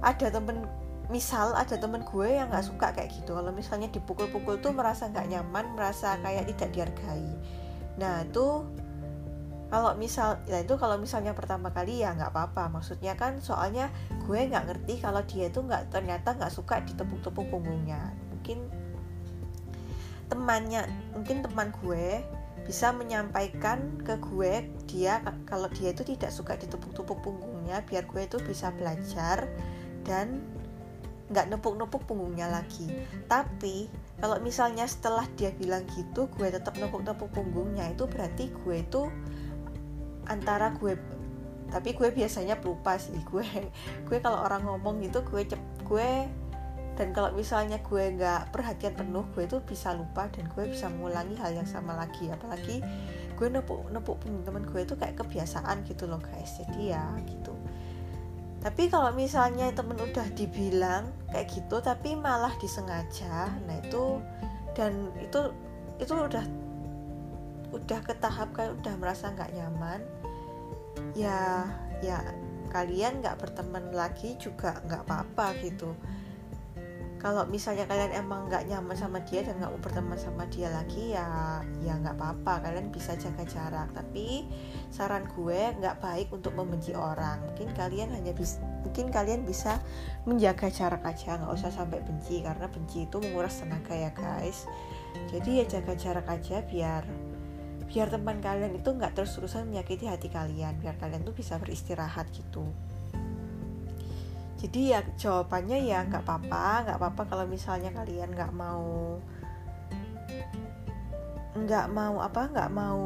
ada 0.00 0.30
temen 0.30 0.66
misal 1.10 1.50
ada 1.58 1.74
temen 1.74 2.06
gue 2.06 2.28
yang 2.30 2.46
nggak 2.46 2.66
suka 2.66 2.94
kayak 2.94 3.10
gitu. 3.10 3.34
Kalau 3.34 3.50
misalnya 3.50 3.90
dipukul-pukul 3.90 4.62
tuh 4.62 4.70
merasa 4.70 5.10
nggak 5.10 5.26
nyaman 5.34 5.74
merasa 5.74 6.14
kayak 6.22 6.46
tidak 6.54 6.70
dihargai. 6.78 7.26
Nah 7.98 8.22
itu 8.22 8.62
kalau 9.70 9.94
misal 9.94 10.42
ya 10.50 10.66
itu 10.66 10.74
kalau 10.74 10.98
misalnya 10.98 11.30
pertama 11.30 11.70
kali 11.70 12.02
ya 12.02 12.10
nggak 12.18 12.34
apa-apa. 12.34 12.68
Maksudnya 12.74 13.14
kan 13.14 13.38
soalnya 13.38 13.86
gue 14.26 14.38
nggak 14.50 14.66
ngerti 14.66 14.98
kalau 14.98 15.22
dia 15.22 15.46
itu 15.46 15.62
nggak 15.62 15.94
ternyata 15.94 16.34
nggak 16.34 16.50
suka 16.50 16.82
ditepuk-tepuk 16.82 17.46
punggungnya. 17.46 18.10
Mungkin 18.34 18.66
temannya 20.26 20.90
mungkin 21.14 21.46
teman 21.46 21.70
gue 21.82 22.22
bisa 22.66 22.90
menyampaikan 22.94 23.98
ke 24.02 24.18
gue 24.30 24.66
dia 24.86 25.22
kalau 25.46 25.66
dia 25.70 25.94
itu 25.94 26.02
tidak 26.06 26.30
suka 26.30 26.54
ditepuk-tepuk 26.58 27.18
punggungnya 27.18 27.82
biar 27.86 28.06
gue 28.06 28.22
itu 28.26 28.38
bisa 28.42 28.70
belajar 28.74 29.46
dan 30.02 30.42
nggak 31.30 31.46
nepuk-nepuk 31.46 32.02
punggungnya 32.10 32.50
lagi. 32.50 32.90
Tapi 33.30 33.86
kalau 34.18 34.42
misalnya 34.42 34.82
setelah 34.90 35.30
dia 35.38 35.54
bilang 35.54 35.86
gitu 35.94 36.26
gue 36.26 36.48
tetap 36.50 36.74
nepuk-nepuk 36.74 37.30
punggungnya 37.30 37.94
itu 37.94 38.10
berarti 38.10 38.50
gue 38.50 38.76
itu 38.82 39.06
antara 40.30 40.70
gue 40.78 40.94
tapi 41.70 41.94
gue 41.94 42.10
biasanya 42.10 42.58
lupa 42.62 42.98
sih. 42.98 43.14
Gue 43.30 43.46
gue 44.06 44.18
kalau 44.18 44.42
orang 44.42 44.66
ngomong 44.66 45.02
gitu 45.06 45.22
gue 45.22 45.46
cep 45.46 45.62
gue 45.86 46.26
dan 46.98 47.16
kalau 47.16 47.30
misalnya 47.32 47.78
gue 47.80 48.04
nggak 48.18 48.50
perhatian 48.52 48.92
penuh 48.92 49.24
gue 49.32 49.46
itu 49.46 49.62
bisa 49.62 49.94
lupa 49.94 50.28
dan 50.28 50.50
gue 50.50 50.68
bisa 50.68 50.90
mengulangi 50.90 51.38
hal 51.38 51.54
yang 51.54 51.68
sama 51.70 51.94
lagi. 51.94 52.26
Apalagi 52.26 52.82
gue 53.38 53.46
nepuk 53.46 53.86
nepuk 53.94 54.18
punggung 54.18 54.42
teman 54.42 54.66
gue 54.66 54.82
itu 54.82 54.98
kayak 54.98 55.14
kebiasaan 55.14 55.86
gitu 55.86 56.10
loh 56.10 56.18
guys. 56.18 56.58
Jadi 56.58 56.90
ya 56.90 57.06
gitu. 57.22 57.54
Tapi 58.60 58.92
kalau 58.92 59.14
misalnya 59.14 59.72
temen 59.72 59.96
udah 59.96 60.26
dibilang 60.36 61.08
kayak 61.30 61.48
gitu 61.48 61.78
tapi 61.80 62.18
malah 62.18 62.52
disengaja 62.58 63.48
nah 63.64 63.76
itu 63.78 64.18
dan 64.74 65.08
itu 65.22 65.54
itu 66.02 66.12
udah 66.12 66.44
udah 67.70 68.00
ke 68.02 68.14
tahap 68.18 68.50
kayak 68.50 68.74
udah 68.82 68.94
merasa 68.98 69.30
nggak 69.30 69.54
nyaman 69.54 70.02
ya 71.14 71.66
ya 72.00 72.18
kalian 72.70 73.20
nggak 73.20 73.36
berteman 73.42 73.90
lagi 73.90 74.38
juga 74.38 74.78
nggak 74.86 75.02
apa-apa 75.04 75.46
gitu. 75.60 75.92
Kalau 77.20 77.44
misalnya 77.44 77.84
kalian 77.84 78.16
emang 78.16 78.48
nggak 78.48 78.64
nyaman 78.64 78.96
sama 78.96 79.20
dia 79.20 79.44
dan 79.44 79.60
nggak 79.60 79.68
mau 79.76 79.82
berteman 79.84 80.16
sama 80.16 80.48
dia 80.48 80.72
lagi 80.72 81.12
ya 81.12 81.60
ya 81.84 82.00
nggak 82.00 82.16
apa-apa. 82.16 82.64
Kalian 82.64 82.88
bisa 82.88 83.12
jaga 83.12 83.44
jarak. 83.44 83.92
Tapi 83.92 84.48
saran 84.88 85.28
gue 85.36 85.76
nggak 85.76 86.00
baik 86.00 86.32
untuk 86.32 86.56
membenci 86.56 86.96
orang. 86.96 87.44
Mungkin 87.44 87.76
kalian 87.76 88.16
hanya 88.16 88.32
bisa 88.32 88.64
mungkin 88.80 89.12
kalian 89.12 89.44
bisa 89.44 89.84
menjaga 90.24 90.72
jarak 90.72 91.04
aja. 91.04 91.36
Nggak 91.36 91.60
usah 91.60 91.68
sampai 91.68 92.00
benci 92.00 92.40
karena 92.40 92.64
benci 92.72 93.04
itu 93.04 93.16
menguras 93.20 93.60
tenaga 93.60 93.92
ya 93.92 94.08
guys. 94.16 94.64
Jadi 95.28 95.60
ya 95.60 95.64
jaga 95.68 95.92
jarak 96.00 96.24
aja 96.24 96.64
biar 96.64 97.04
biar 97.90 98.06
teman 98.06 98.38
kalian 98.38 98.78
itu 98.78 98.86
nggak 98.86 99.18
terus-terusan 99.18 99.66
menyakiti 99.66 100.06
hati 100.06 100.30
kalian 100.30 100.78
biar 100.78 100.94
kalian 100.94 101.26
tuh 101.26 101.34
bisa 101.34 101.58
beristirahat 101.58 102.30
gitu. 102.30 102.62
Jadi 104.62 104.94
ya 104.94 105.02
jawabannya 105.18 105.82
ya 105.82 106.06
nggak 106.06 106.22
apa-apa 106.22 106.86
nggak 106.86 106.96
apa-apa 107.02 107.22
kalau 107.26 107.44
misalnya 107.50 107.90
kalian 107.90 108.30
nggak 108.30 108.54
mau 108.54 109.18
nggak 111.58 111.86
mau 111.90 112.22
apa 112.22 112.46
nggak 112.46 112.70
mau 112.70 113.02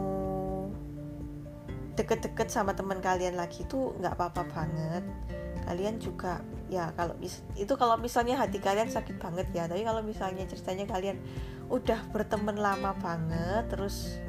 deket-deket 1.96 2.52
sama 2.52 2.76
teman 2.76 3.00
kalian 3.00 3.40
lagi 3.40 3.64
itu 3.64 3.96
nggak 3.96 4.20
apa-apa 4.20 4.44
banget. 4.52 5.04
Kalian 5.64 5.96
juga 5.96 6.44
ya 6.68 6.92
kalau 6.92 7.16
itu 7.56 7.72
kalau 7.80 7.96
misalnya 7.96 8.36
hati 8.36 8.60
kalian 8.60 8.92
sakit 8.92 9.16
banget 9.16 9.48
ya 9.56 9.64
tapi 9.64 9.80
kalau 9.80 10.04
misalnya 10.04 10.44
ceritanya 10.44 10.84
kalian 10.92 11.16
udah 11.72 11.96
berteman 12.12 12.60
lama 12.60 12.92
banget 13.00 13.64
terus 13.72 14.20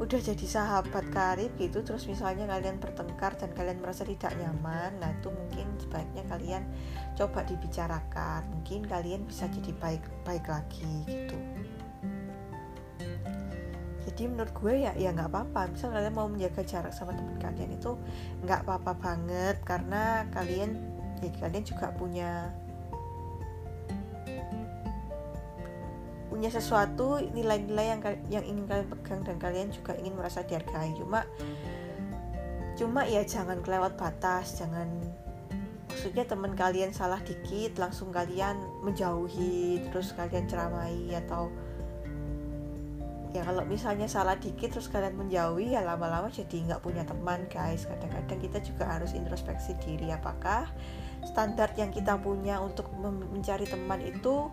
udah 0.00 0.16
jadi 0.16 0.46
sahabat 0.48 1.12
karib 1.12 1.52
gitu 1.60 1.84
terus 1.84 2.08
misalnya 2.08 2.48
kalian 2.48 2.80
bertengkar 2.80 3.36
dan 3.36 3.52
kalian 3.52 3.84
merasa 3.84 4.08
tidak 4.08 4.32
nyaman 4.40 4.96
nah 4.96 5.12
itu 5.12 5.28
mungkin 5.28 5.68
sebaiknya 5.76 6.24
kalian 6.24 6.64
coba 7.20 7.44
dibicarakan. 7.44 8.48
Mungkin 8.48 8.88
kalian 8.88 9.28
bisa 9.28 9.44
jadi 9.52 9.76
baik 9.76 10.00
baik 10.24 10.48
lagi 10.48 11.04
gitu. 11.04 11.36
Jadi 14.00 14.22
menurut 14.26 14.52
gue 14.56 14.74
ya 14.88 14.92
ya 14.96 15.12
nggak 15.12 15.28
apa-apa. 15.28 15.68
Misal 15.76 15.92
kalian 15.92 16.14
mau 16.16 16.28
menjaga 16.32 16.64
jarak 16.64 16.96
sama 16.96 17.12
teman 17.12 17.36
kalian 17.36 17.76
itu 17.76 17.92
nggak 18.48 18.64
apa-apa 18.64 18.92
banget 18.96 19.56
karena 19.68 20.24
kalian 20.32 20.80
ya 21.20 21.30
kalian 21.36 21.64
juga 21.68 21.92
punya 21.92 22.48
punya 26.40 26.56
sesuatu 26.56 27.20
nilai-nilai 27.36 27.86
yang 27.92 28.00
yang 28.32 28.44
ingin 28.48 28.64
kalian 28.64 28.88
pegang 28.88 29.20
dan 29.28 29.36
kalian 29.36 29.68
juga 29.76 29.92
ingin 30.00 30.16
merasa 30.16 30.40
dihargai. 30.40 30.96
Cuma 30.96 31.28
cuma 32.80 33.04
ya 33.04 33.20
jangan 33.28 33.60
kelewat 33.60 34.00
batas 34.00 34.56
jangan 34.56 34.88
maksudnya 35.92 36.24
teman 36.24 36.56
kalian 36.56 36.96
salah 36.96 37.20
dikit 37.20 37.76
langsung 37.76 38.08
kalian 38.08 38.56
menjauhi 38.80 39.84
terus 39.92 40.16
kalian 40.16 40.48
ceramai 40.48 41.12
atau 41.12 41.52
ya 43.36 43.44
kalau 43.44 43.68
misalnya 43.68 44.08
salah 44.08 44.40
dikit 44.40 44.72
terus 44.72 44.88
kalian 44.88 45.20
menjauhi 45.20 45.76
ya 45.76 45.84
lama-lama 45.84 46.32
jadi 46.32 46.72
nggak 46.72 46.80
punya 46.80 47.04
teman 47.04 47.44
guys. 47.52 47.84
Kadang-kadang 47.84 48.40
kita 48.40 48.64
juga 48.64 48.88
harus 48.88 49.12
introspeksi 49.12 49.76
diri 49.84 50.08
apakah 50.08 50.72
standar 51.28 51.68
yang 51.76 51.92
kita 51.92 52.16
punya 52.16 52.64
untuk 52.64 52.88
mencari 52.96 53.68
teman 53.68 54.00
itu 54.00 54.48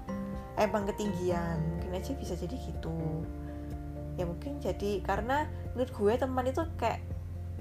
emang 0.57 0.89
ketinggian 0.89 1.61
mungkin 1.77 1.93
aja 1.93 2.11
bisa 2.17 2.33
jadi 2.33 2.57
gitu. 2.57 3.23
Ya 4.17 4.25
mungkin 4.25 4.57
jadi 4.57 5.05
karena 5.05 5.45
menurut 5.77 5.93
gue 5.93 6.13
teman 6.17 6.45
itu 6.49 6.65
kayak 6.81 7.05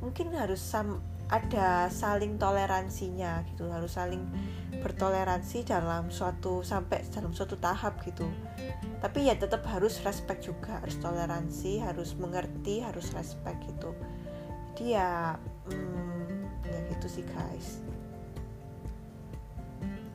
mungkin 0.00 0.32
harus 0.32 0.61
sam 0.61 1.04
ada 1.26 1.90
saling 1.90 2.38
toleransinya 2.38 3.42
gitu 3.50 3.66
harus 3.66 3.98
saling 3.98 4.22
bertoleransi 4.78 5.66
dalam 5.66 6.06
suatu 6.09 6.62
sampai 6.62 7.02
dalam 7.12 7.35
suatu 7.35 7.59
tahap 7.59 8.00
gitu. 8.06 8.24
Tapi 9.02 9.28
ya 9.28 9.35
tetap 9.37 9.66
harus 9.68 10.00
respect 10.06 10.46
juga 10.46 10.80
harus 10.80 10.96
toleransi 11.02 11.82
harus 11.82 12.16
mengerti 12.16 12.80
harus 12.80 13.12
respect 13.12 13.59
gitu. 13.66 13.92
Jadi 14.72 14.96
ya 14.96 15.37
hmm, 15.68 16.64
ya 16.64 16.78
gitu 16.94 17.06
sih 17.11 17.24
guys. 17.26 17.82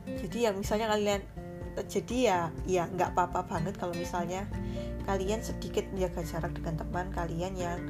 Jadi 0.06 0.38
yang 0.48 0.56
misalnya 0.58 0.90
kalian 0.92 1.22
jadi 1.80 2.16
ya 2.20 2.40
ya 2.68 2.84
nggak 2.84 3.16
apa-apa 3.16 3.48
banget 3.48 3.74
kalau 3.80 3.96
misalnya 3.96 4.44
kalian 5.08 5.40
sedikit 5.40 5.88
menjaga 5.90 6.20
jarak 6.22 6.52
dengan 6.52 6.76
teman 6.84 7.08
kalian 7.10 7.54
yang 7.56 7.80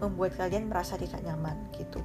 membuat 0.00 0.40
kalian 0.40 0.72
merasa 0.72 0.96
tidak 0.96 1.20
nyaman 1.20 1.56
gitu. 1.76 2.00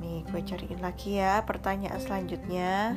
Nih 0.00 0.24
gue 0.28 0.40
cariin 0.44 0.80
lagi 0.80 1.20
ya 1.20 1.44
pertanyaan 1.44 2.00
selanjutnya. 2.00 2.96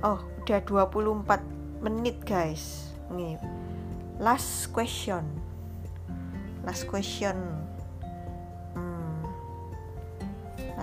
Oh 0.00 0.24
udah 0.44 0.60
24 0.64 1.84
menit 1.84 2.24
guys. 2.24 2.96
Nih 3.12 3.36
last 4.16 4.72
question. 4.72 5.24
Last 6.64 6.88
question 6.88 7.67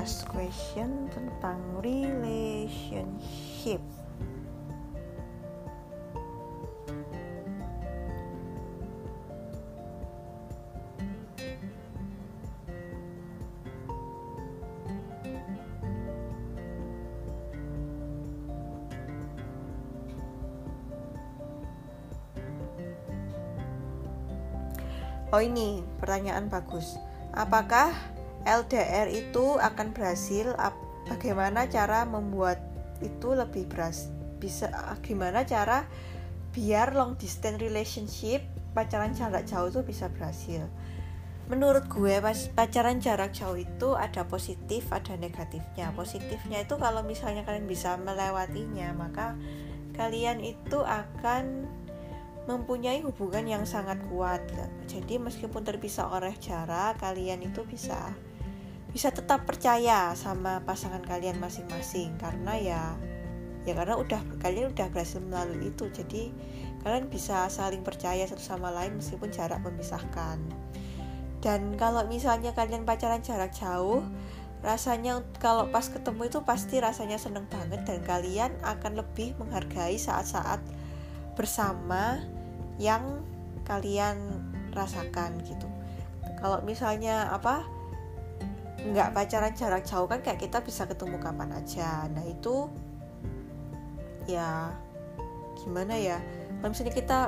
last 0.06 0.30
question 0.30 1.10
tentang 1.10 1.58
relationship 1.82 3.82
Oh 25.34 25.42
ini 25.42 25.82
pertanyaan 25.98 26.46
bagus. 26.48 26.96
Apakah 27.34 28.15
LDR 28.46 29.10
itu 29.10 29.58
akan 29.58 29.92
berhasil 29.92 30.54
bagaimana 31.10 31.66
cara 31.66 32.06
membuat 32.06 32.62
itu 33.02 33.34
lebih 33.34 33.66
beras 33.68 34.14
bisa 34.38 34.70
gimana 35.02 35.44
cara 35.44 35.90
biar 36.54 36.94
long 36.94 37.18
distance 37.20 37.60
relationship 37.60 38.46
pacaran 38.78 39.12
jarak 39.18 39.44
jauh 39.50 39.68
itu 39.68 39.82
bisa 39.82 40.08
berhasil. 40.14 40.68
Menurut 41.46 41.86
gue 41.90 42.18
pacaran 42.58 42.98
jarak 42.98 43.34
jauh 43.34 43.58
itu 43.58 43.94
ada 43.94 44.26
positif 44.26 44.90
ada 44.90 45.14
negatifnya. 45.18 45.94
Positifnya 45.94 46.66
itu 46.66 46.78
kalau 46.78 47.06
misalnya 47.06 47.46
kalian 47.46 47.70
bisa 47.70 47.98
melewatinya 48.02 48.94
maka 48.94 49.38
kalian 49.94 50.42
itu 50.42 50.82
akan 50.82 51.70
mempunyai 52.46 53.02
hubungan 53.02 53.46
yang 53.46 53.64
sangat 53.66 53.98
kuat. 54.10 54.42
Jadi 54.86 55.18
meskipun 55.18 55.66
terpisah 55.66 56.10
oleh 56.10 56.34
jarak 56.38 57.02
kalian 57.02 57.42
itu 57.42 57.66
bisa 57.66 58.14
bisa 58.96 59.12
tetap 59.12 59.44
percaya 59.44 60.16
sama 60.16 60.64
pasangan 60.64 61.04
kalian 61.04 61.36
masing-masing. 61.44 62.16
Karena 62.16 62.56
ya 62.56 62.82
ya 63.68 63.76
karena 63.76 64.00
udah 64.00 64.24
kalian 64.40 64.72
udah 64.72 64.88
berhasil 64.88 65.20
melalui 65.20 65.68
itu. 65.76 65.92
Jadi 65.92 66.32
kalian 66.80 67.12
bisa 67.12 67.52
saling 67.52 67.84
percaya 67.84 68.24
satu 68.24 68.40
sama 68.40 68.72
lain 68.72 68.96
meskipun 68.96 69.36
jarak 69.36 69.60
memisahkan. 69.68 70.40
Dan 71.44 71.76
kalau 71.76 72.08
misalnya 72.08 72.56
kalian 72.56 72.88
pacaran 72.88 73.20
jarak 73.20 73.52
jauh 73.52 74.00
rasanya 74.64 75.22
kalau 75.44 75.68
pas 75.70 75.92
ketemu 75.92 76.32
itu 76.32 76.40
pasti 76.48 76.80
rasanya 76.80 77.20
seneng 77.20 77.46
banget 77.52 77.84
dan 77.84 78.00
kalian 78.02 78.56
akan 78.64 79.04
lebih 79.04 79.36
menghargai 79.38 80.00
saat-saat 80.00 80.64
bersama 81.36 82.24
yang 82.80 83.22
kalian 83.68 84.16
rasakan 84.72 85.44
gitu. 85.44 85.68
Kalau 86.40 86.64
misalnya 86.64 87.30
apa 87.30 87.75
nggak 88.86 89.18
pacaran 89.18 89.54
jarak 89.58 89.82
jauh 89.82 90.06
kan 90.06 90.22
kayak 90.22 90.38
kita 90.38 90.62
bisa 90.62 90.86
ketemu 90.86 91.18
kapan 91.18 91.50
aja. 91.58 92.06
Nah 92.14 92.22
itu 92.26 92.70
ya 94.30 94.74
gimana 95.58 95.98
ya? 95.98 96.22
Kalau 96.62 96.70
misalnya 96.70 96.94
kita 96.94 97.20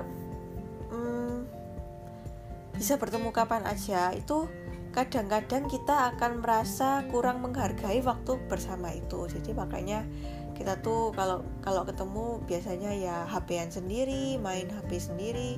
bisa 2.78 2.94
bertemu 3.02 3.34
kapan 3.34 3.66
aja 3.66 4.14
itu 4.14 4.46
kadang-kadang 4.94 5.66
kita 5.66 6.14
akan 6.14 6.46
merasa 6.46 7.02
kurang 7.10 7.42
menghargai 7.42 8.06
waktu 8.06 8.38
bersama 8.46 8.94
itu. 8.94 9.26
Jadi 9.26 9.58
makanya 9.58 10.06
kita 10.54 10.78
tuh 10.82 11.10
kalau 11.18 11.42
kalau 11.66 11.86
ketemu 11.86 12.42
biasanya 12.46 12.94
ya 12.94 13.26
HP-an 13.30 13.70
sendiri 13.74 14.38
main 14.42 14.70
HP 14.70 14.98
sendiri 14.98 15.58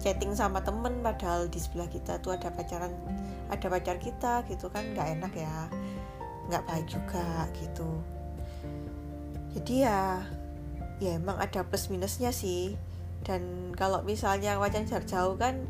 chatting 0.00 0.36
sama 0.36 0.60
temen 0.60 1.00
padahal 1.00 1.48
di 1.48 1.56
sebelah 1.60 1.88
kita 1.88 2.20
tuh 2.20 2.36
ada 2.36 2.52
pacaran 2.52 2.92
ada 3.54 3.66
pacar 3.70 3.96
kita 4.02 4.42
gitu 4.50 4.66
kan 4.68 4.82
nggak 4.92 5.08
enak 5.20 5.32
ya 5.34 5.70
nggak 6.50 6.64
baik 6.68 6.86
juga 6.88 7.48
gitu. 7.56 7.88
Jadi 9.54 9.86
ya 9.86 10.20
ya 10.98 11.16
emang 11.16 11.38
ada 11.40 11.64
plus 11.64 11.88
minusnya 11.88 12.34
sih. 12.34 12.76
Dan 13.24 13.72
kalau 13.72 14.04
misalnya 14.04 14.60
pacaran 14.60 14.84
jarak 14.84 15.08
jauh 15.08 15.38
kan 15.40 15.64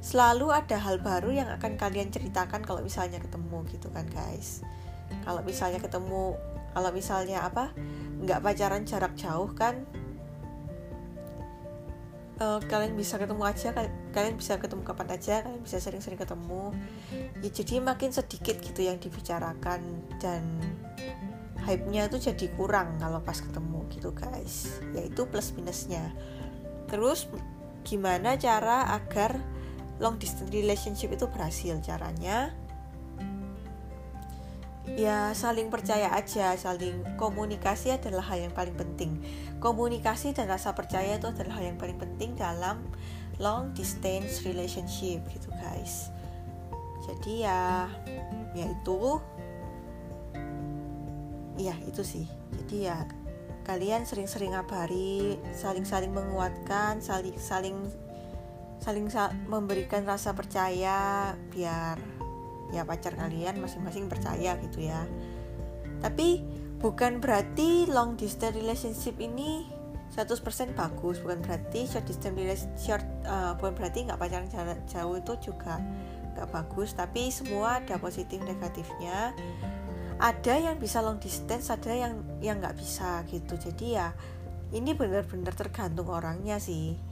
selalu 0.00 0.50
ada 0.50 0.80
hal 0.80 0.98
baru 0.98 1.30
yang 1.30 1.48
akan 1.52 1.76
kalian 1.76 2.10
ceritakan 2.10 2.64
kalau 2.64 2.80
misalnya 2.82 3.20
ketemu 3.22 3.62
gitu 3.70 3.92
kan 3.92 4.08
guys. 4.10 4.64
Kalau 5.22 5.44
misalnya 5.44 5.78
ketemu 5.78 6.34
kalau 6.70 6.90
misalnya 6.94 7.46
apa 7.46 7.74
nggak 8.24 8.42
pacaran 8.42 8.82
jarak 8.86 9.14
jauh 9.14 9.50
kan 9.54 9.86
uh, 12.40 12.60
kalian 12.66 12.96
bisa 12.96 13.20
ketemu 13.20 13.44
aja 13.44 13.70
kalian 14.10 14.34
bisa 14.34 14.56
ketemu 14.56 14.82
kapan 14.82 15.08
aja 15.14 15.44
kalian 15.44 15.62
bisa 15.62 15.78
sering-sering 15.78 16.18
ketemu. 16.18 16.72
Ya 17.44 17.50
jadi 17.52 17.84
makin 17.84 18.10
sedikit 18.10 18.58
gitu 18.58 18.80
yang 18.82 18.96
dibicarakan 18.98 19.80
dan 20.18 20.42
hype-nya 21.60 22.08
itu 22.08 22.32
jadi 22.32 22.46
kurang 22.56 22.96
kalau 22.98 23.20
pas 23.20 23.38
ketemu 23.38 23.86
gitu 23.92 24.10
guys. 24.16 24.80
Yaitu 24.96 25.28
plus 25.28 25.52
minusnya. 25.54 26.10
Terus 26.88 27.28
gimana 27.84 28.34
cara 28.40 28.90
agar 28.96 29.38
long 30.00 30.16
distance 30.16 30.50
relationship 30.50 31.12
itu 31.12 31.28
berhasil 31.28 31.76
caranya 31.84 32.56
ya 34.96 35.30
saling 35.36 35.68
percaya 35.68 36.10
aja 36.14 36.54
saling 36.58 37.04
komunikasi 37.20 37.94
adalah 37.94 38.24
hal 38.32 38.48
yang 38.48 38.54
paling 38.54 38.74
penting. 38.74 39.20
Komunikasi 39.60 40.32
dan 40.32 40.50
rasa 40.50 40.72
percaya 40.72 41.18
itu 41.18 41.28
adalah 41.28 41.60
hal 41.60 41.74
yang 41.74 41.78
paling 41.78 41.98
penting 42.00 42.34
dalam 42.34 42.82
long 43.40 43.72
distance 43.76 44.42
relationship 44.44 45.20
gitu 45.30 45.50
guys. 45.60 46.08
Jadi 47.04 47.44
ya 47.44 47.88
ya 48.56 48.66
itu. 48.66 49.18
Ya 51.60 51.76
itu 51.84 52.00
sih. 52.00 52.24
Jadi 52.56 52.88
ya 52.88 53.04
kalian 53.68 54.08
sering-sering 54.08 54.56
ngabari 54.56 55.36
saling-saling 55.52 56.10
menguatkan 56.10 56.98
saling 57.04 57.36
saling 57.36 57.76
saling 58.80 59.12
sa 59.12 59.28
memberikan 59.46 60.08
rasa 60.08 60.32
percaya 60.32 61.30
biar 61.52 62.00
ya 62.70 62.86
pacar 62.86 63.14
kalian 63.18 63.58
masing-masing 63.58 64.06
percaya 64.06 64.56
gitu 64.62 64.86
ya. 64.86 65.06
Tapi 66.00 66.42
bukan 66.80 67.20
berarti 67.20 67.90
long 67.90 68.16
distance 68.16 68.56
relationship 68.56 69.20
ini 69.20 69.68
100% 70.10 70.74
bagus 70.74 71.22
bukan 71.22 71.38
berarti 71.38 71.86
short 71.86 72.02
distance 72.08 72.34
relationship 72.34 72.98
uh, 73.28 73.54
bukan 73.54 73.78
berarti 73.78 74.10
nggak 74.10 74.18
pacaran 74.18 74.48
jarak 74.50 74.80
jauh 74.90 75.14
itu 75.14 75.52
juga 75.52 75.78
nggak 76.34 76.50
bagus 76.50 76.96
tapi 76.96 77.30
semua 77.30 77.78
ada 77.82 78.00
positif 78.00 78.42
negatifnya. 78.42 79.34
Ada 80.20 80.72
yang 80.72 80.76
bisa 80.76 81.00
long 81.00 81.16
distance 81.16 81.72
ada 81.72 81.92
yang 81.94 82.20
yang 82.44 82.60
nggak 82.60 82.76
bisa 82.76 83.24
gitu. 83.30 83.56
Jadi 83.56 83.96
ya 83.96 84.12
ini 84.70 84.94
benar-benar 84.94 85.54
tergantung 85.54 86.06
orangnya 86.10 86.60
sih 86.62 87.09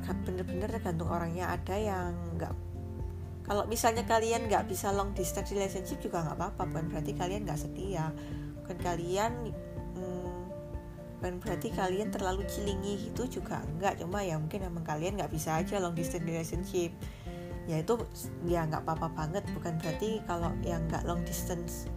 bener-bener 0.00 0.68
tergantung 0.70 1.10
orangnya. 1.10 1.52
Ada 1.52 1.76
yang 1.76 2.12
nggak 2.38 2.52
kalau 3.42 3.66
misalnya 3.66 4.06
kalian 4.06 4.46
nggak 4.46 4.70
bisa 4.70 4.94
long 4.94 5.10
distance 5.18 5.50
relationship 5.50 5.98
juga 5.98 6.22
nggak 6.22 6.38
apa-apa 6.38 6.62
bukan 6.70 6.86
berarti 6.94 7.12
kalian 7.18 7.42
nggak 7.42 7.58
setia. 7.58 8.14
Bukan 8.62 8.78
kalian 8.78 9.32
hmm, 9.98 10.40
bukan 11.18 11.32
berarti 11.42 11.68
kalian 11.74 12.14
terlalu 12.14 12.46
cilingi 12.46 13.10
itu 13.10 13.26
juga 13.26 13.58
enggak 13.66 13.98
cuma 13.98 14.22
ya 14.22 14.38
mungkin 14.38 14.62
emang 14.62 14.86
kalian 14.86 15.18
nggak 15.18 15.32
bisa 15.34 15.58
aja 15.58 15.82
long 15.82 15.98
distance 15.98 16.22
relationship. 16.22 16.94
Ya 17.66 17.82
itu 17.82 17.98
ya 18.46 18.62
nggak 18.62 18.86
apa-apa 18.86 19.10
banget. 19.10 19.44
Bukan 19.58 19.74
berarti 19.82 20.22
kalau 20.24 20.54
yang 20.62 20.86
nggak 20.86 21.02
long 21.02 21.26
distance 21.26 21.90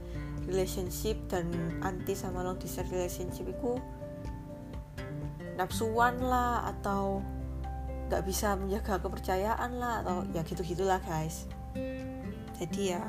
relationship 0.49 1.17
dan 1.29 1.49
anti 1.86 2.17
sama 2.17 2.41
long 2.41 2.58
distance 2.58 2.89
relationship 2.89 3.49
itu 3.49 3.77
nafsuan 5.55 6.19
lah 6.19 6.67
atau 6.73 7.23
nggak 8.06 8.24
bisa 8.26 8.54
menjaga 8.54 9.02
kepercayaan 9.02 9.82
lah 9.82 10.06
atau 10.06 10.26
ya 10.32 10.41
gitu 10.46 10.62
gitulah 10.62 11.02
guys. 11.02 11.50
Jadi 12.56 12.96
ya 12.96 13.04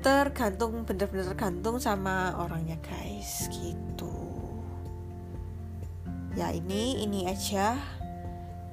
tergantung 0.00 0.86
bener-bener 0.86 1.26
tergantung 1.26 1.82
sama 1.82 2.34
orangnya 2.38 2.78
guys. 2.78 3.50
Gitu. 3.50 4.14
Ya 6.38 6.54
ini 6.54 7.02
ini 7.02 7.26
aja. 7.26 7.74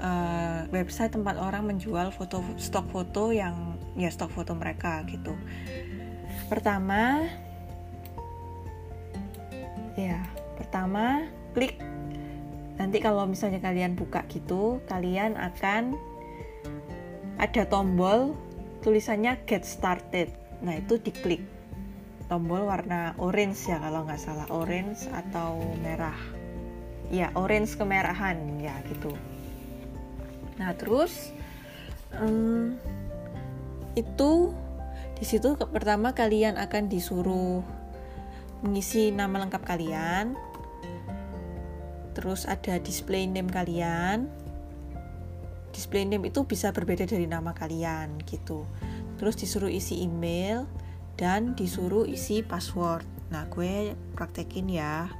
uh, 0.00 0.60
website 0.70 1.12
tempat 1.12 1.36
orang 1.40 1.64
menjual 1.64 2.12
foto 2.12 2.44
stok 2.60 2.86
foto 2.92 3.32
yang 3.32 3.76
ya 3.98 4.08
stok 4.12 4.30
foto 4.30 4.54
mereka 4.54 5.02
gitu. 5.08 5.34
Pertama 6.46 7.26
ya 9.98 10.22
pertama 10.54 11.26
klik. 11.56 11.80
Nanti 12.78 13.02
kalau 13.02 13.26
misalnya 13.26 13.58
kalian 13.58 13.98
buka 13.98 14.22
gitu 14.30 14.78
kalian 14.86 15.34
akan 15.34 15.98
ada 17.42 17.66
tombol 17.66 18.38
tulisannya 18.86 19.34
get 19.50 19.66
started. 19.66 20.30
Nah 20.62 20.78
itu 20.78 21.00
diklik 21.02 21.42
tombol 22.28 22.68
warna 22.68 23.16
orange 23.16 23.72
ya 23.72 23.80
kalau 23.80 24.04
nggak 24.04 24.20
salah. 24.20 24.46
Orange 24.52 25.08
atau 25.08 25.58
merah. 25.80 26.16
Ya 27.08 27.32
orange 27.32 27.74
kemerahan 27.80 28.36
ya 28.60 28.76
gitu. 28.92 29.16
Nah 30.60 30.76
terus 30.76 31.32
um, 32.12 32.76
itu 33.96 34.52
di 35.18 35.24
situ 35.24 35.56
pertama 35.56 36.12
kalian 36.12 36.60
akan 36.60 36.86
disuruh 36.92 37.64
mengisi 38.60 39.08
nama 39.08 39.48
lengkap 39.48 39.64
kalian. 39.64 40.36
Terus 42.12 42.44
ada 42.44 42.76
display 42.76 43.24
name 43.24 43.48
kalian. 43.48 44.28
Display 45.72 46.04
name 46.04 46.28
itu 46.28 46.44
bisa 46.44 46.76
berbeda 46.76 47.08
dari 47.08 47.24
nama 47.24 47.56
kalian 47.56 48.20
gitu. 48.28 48.68
Terus 49.16 49.34
disuruh 49.38 49.70
isi 49.70 50.04
email 50.04 50.66
dan 51.18 51.58
disuruh 51.58 52.06
isi 52.06 52.40
password. 52.40 53.04
Nah, 53.34 53.44
gue 53.50 53.92
praktekin 54.14 54.70
ya 54.70 55.10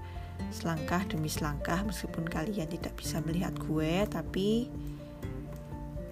selangkah 0.54 1.02
demi 1.10 1.26
selangkah 1.26 1.82
meskipun 1.82 2.24
kalian 2.24 2.70
tidak 2.70 2.94
bisa 2.94 3.18
melihat 3.26 3.52
gue 3.58 4.06
tapi 4.06 4.70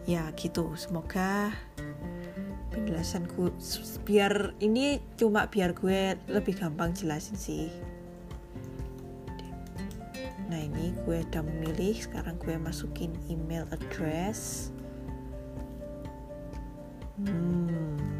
ya 0.04 0.28
gitu. 0.34 0.74
Semoga 0.74 1.54
penjelasanku 2.74 3.54
biar 4.04 4.52
ini 4.60 5.00
cuma 5.16 5.48
biar 5.48 5.72
gue 5.72 6.18
lebih 6.28 6.58
gampang 6.58 6.92
jelasin 6.92 7.38
sih. 7.38 7.70
Nah, 10.46 10.62
ini 10.62 10.94
gue 11.02 11.26
udah 11.26 11.42
memilih, 11.42 11.98
sekarang 11.98 12.38
gue 12.38 12.54
masukin 12.54 13.10
email 13.26 13.66
address. 13.74 14.70
Hmm 17.18 18.15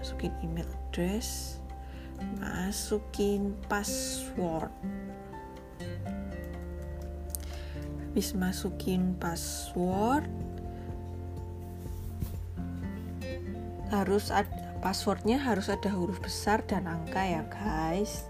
masukin 0.00 0.32
email 0.40 0.66
address. 0.88 1.60
Masukin 2.40 3.52
password. 3.68 4.72
Habis 8.10 8.34
masukin 8.34 9.14
password 9.20 10.26
harus 13.90 14.30
ada 14.30 14.70
passwordnya 14.80 15.36
harus 15.36 15.68
ada 15.68 15.90
huruf 15.92 16.22
besar 16.22 16.64
dan 16.64 16.88
angka 16.88 17.20
ya 17.20 17.42
guys. 17.52 18.24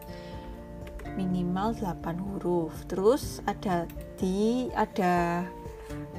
Minimal 1.15 1.77
8 1.79 2.19
huruf. 2.19 2.75
Terus 2.87 3.45
ada 3.47 3.87
di 4.19 4.71
ada 4.75 5.47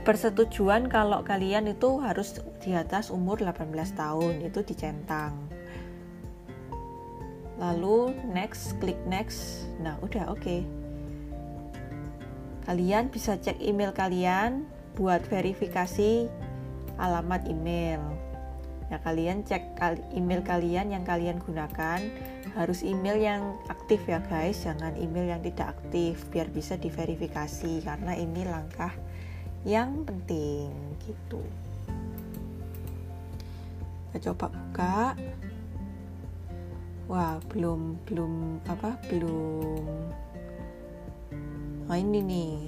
persetujuan 0.01 0.89
kalau 0.89 1.21
kalian 1.21 1.69
itu 1.69 2.01
harus 2.01 2.41
di 2.61 2.73
atas 2.73 3.13
umur 3.13 3.37
18 3.37 3.69
tahun 3.93 4.41
itu 4.41 4.59
dicentang 4.65 5.61
lalu 7.61 8.17
next 8.33 8.73
klik 8.81 8.97
next. 9.05 9.69
Nah 9.77 10.01
udah 10.01 10.33
oke. 10.33 10.41
Okay. 10.41 10.61
kalian 12.61 13.09
bisa 13.09 13.41
cek 13.41 13.57
email 13.57 13.89
kalian 13.89 14.69
buat 14.93 15.21
verifikasi 15.29 16.29
alamat 16.97 17.49
email. 17.49 18.01
Ya 18.89 19.01
kalian 19.01 19.41
cek 19.45 19.81
email 20.13 20.41
kalian 20.41 20.93
yang 20.93 21.05
kalian 21.05 21.37
gunakan. 21.41 22.01
Harus 22.53 22.83
email 22.83 23.17
yang 23.17 23.41
aktif 23.69 24.03
ya 24.05 24.21
guys. 24.29 24.61
Jangan 24.61 24.93
email 24.97 25.37
yang 25.37 25.41
tidak 25.41 25.77
aktif 25.77 26.21
biar 26.29 26.49
bisa 26.53 26.77
diverifikasi 26.77 27.81
karena 27.81 28.13
ini 28.17 28.45
langkah 28.45 28.93
yang 29.61 30.01
penting 30.05 30.73
gitu. 31.05 31.41
Kita 34.09 34.31
coba 34.31 34.45
buka. 34.49 34.99
Wah 37.11 37.37
belum 37.51 37.99
belum 38.07 38.63
apa 38.65 38.95
belum 39.11 39.83
nah 41.91 41.99
ini. 41.99 42.19
Nih 42.23 42.59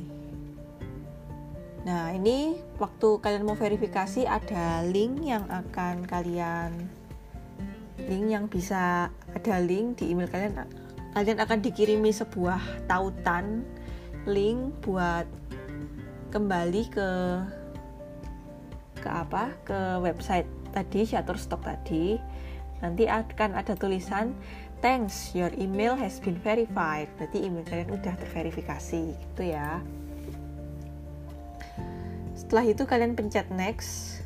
nah 1.83 2.15
ini 2.15 2.55
waktu 2.79 3.19
kalian 3.19 3.43
mau 3.43 3.59
verifikasi 3.59 4.23
ada 4.23 4.83
link 4.87 5.19
yang 5.23 5.43
akan 5.51 6.07
kalian 6.07 6.87
link 8.07 8.25
yang 8.31 8.47
bisa 8.47 9.11
ada 9.31 9.55
link 9.63 9.99
di 9.99 10.11
email 10.11 10.27
kalian. 10.27 10.63
Kalian 11.13 11.39
akan 11.39 11.59
dikirimi 11.61 12.11
sebuah 12.11 12.87
tautan 12.89 13.63
link 14.27 14.75
buat 14.83 15.27
kembali 16.33 16.83
ke 16.89 17.09
ke 18.97 19.09
apa? 19.13 19.53
Ke 19.61 20.01
website 20.01 20.49
tadi 20.73 21.05
Shutterstock 21.05 21.61
tadi. 21.61 22.17
Nanti 22.81 23.05
akan 23.05 23.53
ada 23.53 23.77
tulisan 23.77 24.33
thanks 24.81 25.37
your 25.37 25.53
email 25.61 25.93
has 25.93 26.17
been 26.17 26.35
verified. 26.41 27.05
Berarti 27.21 27.45
email 27.45 27.61
kalian 27.69 27.93
udah 27.93 28.17
terverifikasi 28.17 29.03
gitu 29.13 29.43
ya. 29.45 29.77
Setelah 32.33 32.65
itu 32.65 32.83
kalian 32.89 33.13
pencet 33.13 33.47
next. 33.53 34.25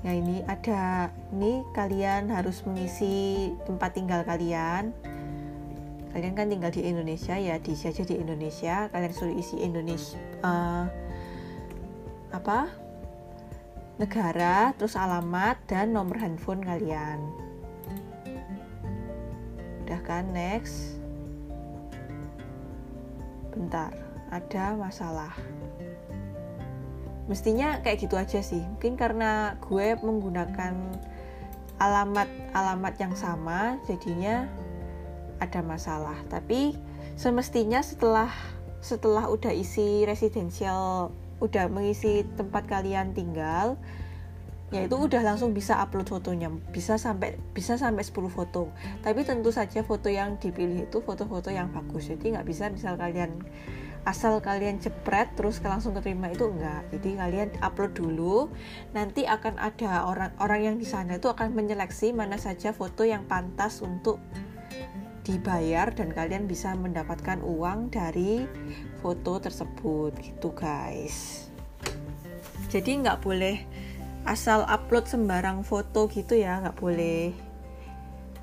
Ya 0.00 0.16
ini 0.16 0.40
ada 0.48 1.12
ini 1.34 1.60
kalian 1.76 2.32
harus 2.32 2.64
mengisi 2.64 3.52
tempat 3.68 3.92
tinggal 3.98 4.22
kalian 4.24 4.94
kalian 6.16 6.32
kan 6.32 6.48
tinggal 6.48 6.72
di 6.72 6.80
Indonesia 6.80 7.36
ya 7.36 7.60
diisi 7.60 7.92
aja 7.92 8.00
di 8.00 8.16
Indonesia 8.16 8.88
kalian 8.88 9.12
suruh 9.12 9.36
isi 9.36 9.60
Indonesia 9.60 10.16
uh, 10.40 10.88
apa 12.32 12.72
negara, 13.96 14.76
terus 14.76 14.92
alamat 14.92 15.56
dan 15.64 15.96
nomor 15.96 16.20
handphone 16.20 16.60
kalian. 16.60 17.16
Udah 19.84 20.00
kan, 20.04 20.28
next. 20.36 21.00
Bentar, 23.56 23.96
ada 24.28 24.76
masalah. 24.76 25.32
Mestinya 27.26 27.80
kayak 27.80 27.98
gitu 28.04 28.14
aja 28.20 28.44
sih. 28.44 28.60
Mungkin 28.76 29.00
karena 29.00 29.56
gue 29.64 29.96
menggunakan 29.98 30.76
alamat-alamat 31.80 32.94
yang 33.00 33.14
sama, 33.16 33.80
jadinya 33.88 34.44
ada 35.38 35.60
masalah. 35.60 36.16
Tapi 36.28 36.76
semestinya 37.16 37.80
setelah 37.80 38.30
setelah 38.80 39.26
udah 39.26 39.50
isi 39.50 40.06
residensial 40.06 41.10
udah 41.42 41.68
mengisi 41.68 42.24
tempat 42.38 42.64
kalian 42.70 43.12
tinggal 43.12 43.76
ya 44.74 44.82
itu 44.82 44.96
udah 44.98 45.22
langsung 45.22 45.54
bisa 45.54 45.78
upload 45.78 46.10
fotonya. 46.10 46.50
Bisa 46.74 46.98
sampai 46.98 47.38
bisa 47.54 47.78
sampai 47.78 48.02
10 48.02 48.26
foto. 48.26 48.74
Tapi 49.02 49.22
tentu 49.22 49.54
saja 49.54 49.86
foto 49.86 50.10
yang 50.10 50.42
dipilih 50.42 50.90
itu 50.90 50.98
foto-foto 51.02 51.54
yang 51.54 51.70
bagus. 51.70 52.10
Jadi 52.10 52.34
nggak 52.34 52.46
bisa 52.46 52.66
misal 52.70 52.98
kalian 52.98 53.46
asal 54.06 54.38
kalian 54.38 54.78
cepret 54.78 55.34
terus 55.34 55.58
langsung 55.66 55.90
keterima 55.90 56.30
itu 56.30 56.46
enggak 56.46 56.86
jadi 56.94 57.10
kalian 57.26 57.48
upload 57.62 57.92
dulu. 57.94 58.50
Nanti 58.94 59.26
akan 59.26 59.58
ada 59.58 60.06
orang-orang 60.06 60.60
yang 60.62 60.76
di 60.78 60.86
sana 60.86 61.18
itu 61.18 61.26
akan 61.26 61.54
menyeleksi 61.54 62.14
mana 62.14 62.38
saja 62.38 62.70
foto 62.70 63.02
yang 63.02 63.26
pantas 63.26 63.82
untuk 63.82 64.22
dibayar 65.26 65.90
dan 65.90 66.14
kalian 66.14 66.46
bisa 66.46 66.70
mendapatkan 66.78 67.42
uang 67.42 67.90
dari 67.90 68.46
foto 69.02 69.42
tersebut. 69.42 70.14
Gitu 70.22 70.54
guys. 70.54 71.50
Jadi 72.70 73.02
nggak 73.02 73.26
boleh 73.26 73.66
asal 74.22 74.62
upload 74.70 75.10
sembarang 75.10 75.66
foto 75.66 76.06
gitu 76.06 76.38
ya. 76.38 76.62
Nggak 76.62 76.78
boleh. 76.78 77.34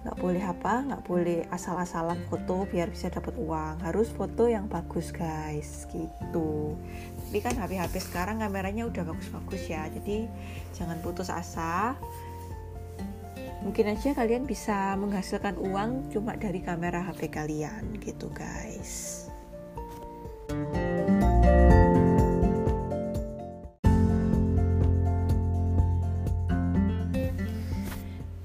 Nggak 0.04 0.20
boleh 0.20 0.44
apa? 0.44 0.74
Nggak 0.84 1.04
boleh 1.08 1.40
asal-asalan 1.48 2.20
foto 2.28 2.68
biar 2.68 2.92
bisa 2.92 3.08
dapat 3.08 3.40
uang. 3.40 3.80
Harus 3.80 4.12
foto 4.12 4.52
yang 4.52 4.68
bagus 4.68 5.16
guys. 5.16 5.88
Gitu. 5.88 6.76
Tapi 7.24 7.40
kan 7.40 7.56
HP-HP 7.56 8.12
sekarang 8.12 8.44
kameranya 8.44 8.84
udah 8.84 9.08
bagus-bagus 9.08 9.72
ya. 9.72 9.88
Jadi 9.88 10.28
jangan 10.76 11.00
putus 11.00 11.32
asa 11.32 11.96
mungkin 13.64 13.96
aja 13.96 14.12
kalian 14.12 14.44
bisa 14.44 14.94
menghasilkan 15.00 15.56
uang 15.56 16.12
cuma 16.12 16.36
dari 16.36 16.60
kamera 16.60 17.00
HP 17.08 17.32
kalian 17.32 17.96
gitu 18.04 18.28
guys 18.36 19.24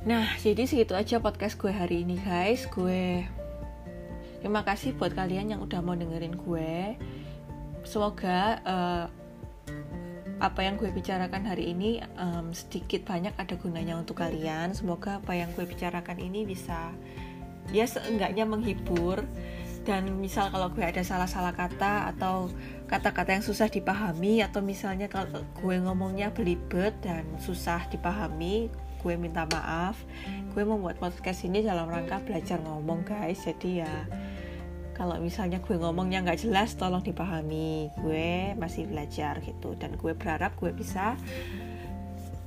Nah, 0.08 0.24
jadi 0.40 0.64
segitu 0.64 0.96
aja 0.96 1.20
podcast 1.20 1.60
gue 1.60 1.68
hari 1.68 2.00
ini 2.00 2.16
guys. 2.24 2.64
Gue 2.72 3.28
terima 4.40 4.64
kasih 4.64 4.96
buat 4.96 5.12
kalian 5.12 5.52
yang 5.52 5.60
udah 5.60 5.84
mau 5.84 5.92
dengerin 5.92 6.32
gue. 6.32 6.96
Semoga 7.84 8.56
uh, 8.64 9.04
apa 10.38 10.62
yang 10.62 10.78
gue 10.78 10.94
bicarakan 10.94 11.50
hari 11.50 11.74
ini 11.74 11.98
um, 12.14 12.54
sedikit 12.54 13.02
banyak 13.02 13.34
ada 13.34 13.58
gunanya 13.58 13.98
untuk 13.98 14.22
kalian. 14.22 14.70
Semoga 14.70 15.18
apa 15.18 15.34
yang 15.34 15.50
gue 15.58 15.66
bicarakan 15.66 16.18
ini 16.22 16.46
bisa 16.46 16.94
ya 17.74 17.84
seenggaknya 17.84 18.46
menghibur. 18.46 19.26
Dan 19.82 20.20
misal 20.20 20.52
kalau 20.52 20.68
gue 20.68 20.84
ada 20.84 21.00
salah-salah 21.00 21.56
kata 21.56 22.12
atau 22.12 22.52
kata-kata 22.86 23.40
yang 23.40 23.44
susah 23.44 23.72
dipahami 23.72 24.44
atau 24.44 24.60
misalnya 24.60 25.08
kalau 25.08 25.40
gue 25.58 25.76
ngomongnya 25.80 26.28
belibet 26.28 26.92
dan 27.00 27.24
susah 27.40 27.88
dipahami 27.88 28.68
gue 29.00 29.14
minta 29.16 29.48
maaf. 29.48 29.96
Gue 30.52 30.62
membuat 30.62 31.00
podcast 31.00 31.46
ini 31.46 31.64
dalam 31.64 31.88
rangka 31.88 32.20
belajar 32.22 32.60
ngomong 32.62 33.06
guys. 33.06 33.42
Jadi 33.42 33.80
ya 33.82 34.06
kalau 34.98 35.14
misalnya 35.22 35.62
gue 35.62 35.78
ngomongnya 35.78 36.26
nggak 36.26 36.42
jelas 36.42 36.74
tolong 36.74 37.06
dipahami. 37.06 37.94
Gue 38.02 38.58
masih 38.58 38.90
belajar 38.90 39.38
gitu. 39.46 39.78
Dan 39.78 39.94
gue 39.94 40.12
berharap 40.18 40.58
gue 40.58 40.74
bisa 40.74 41.14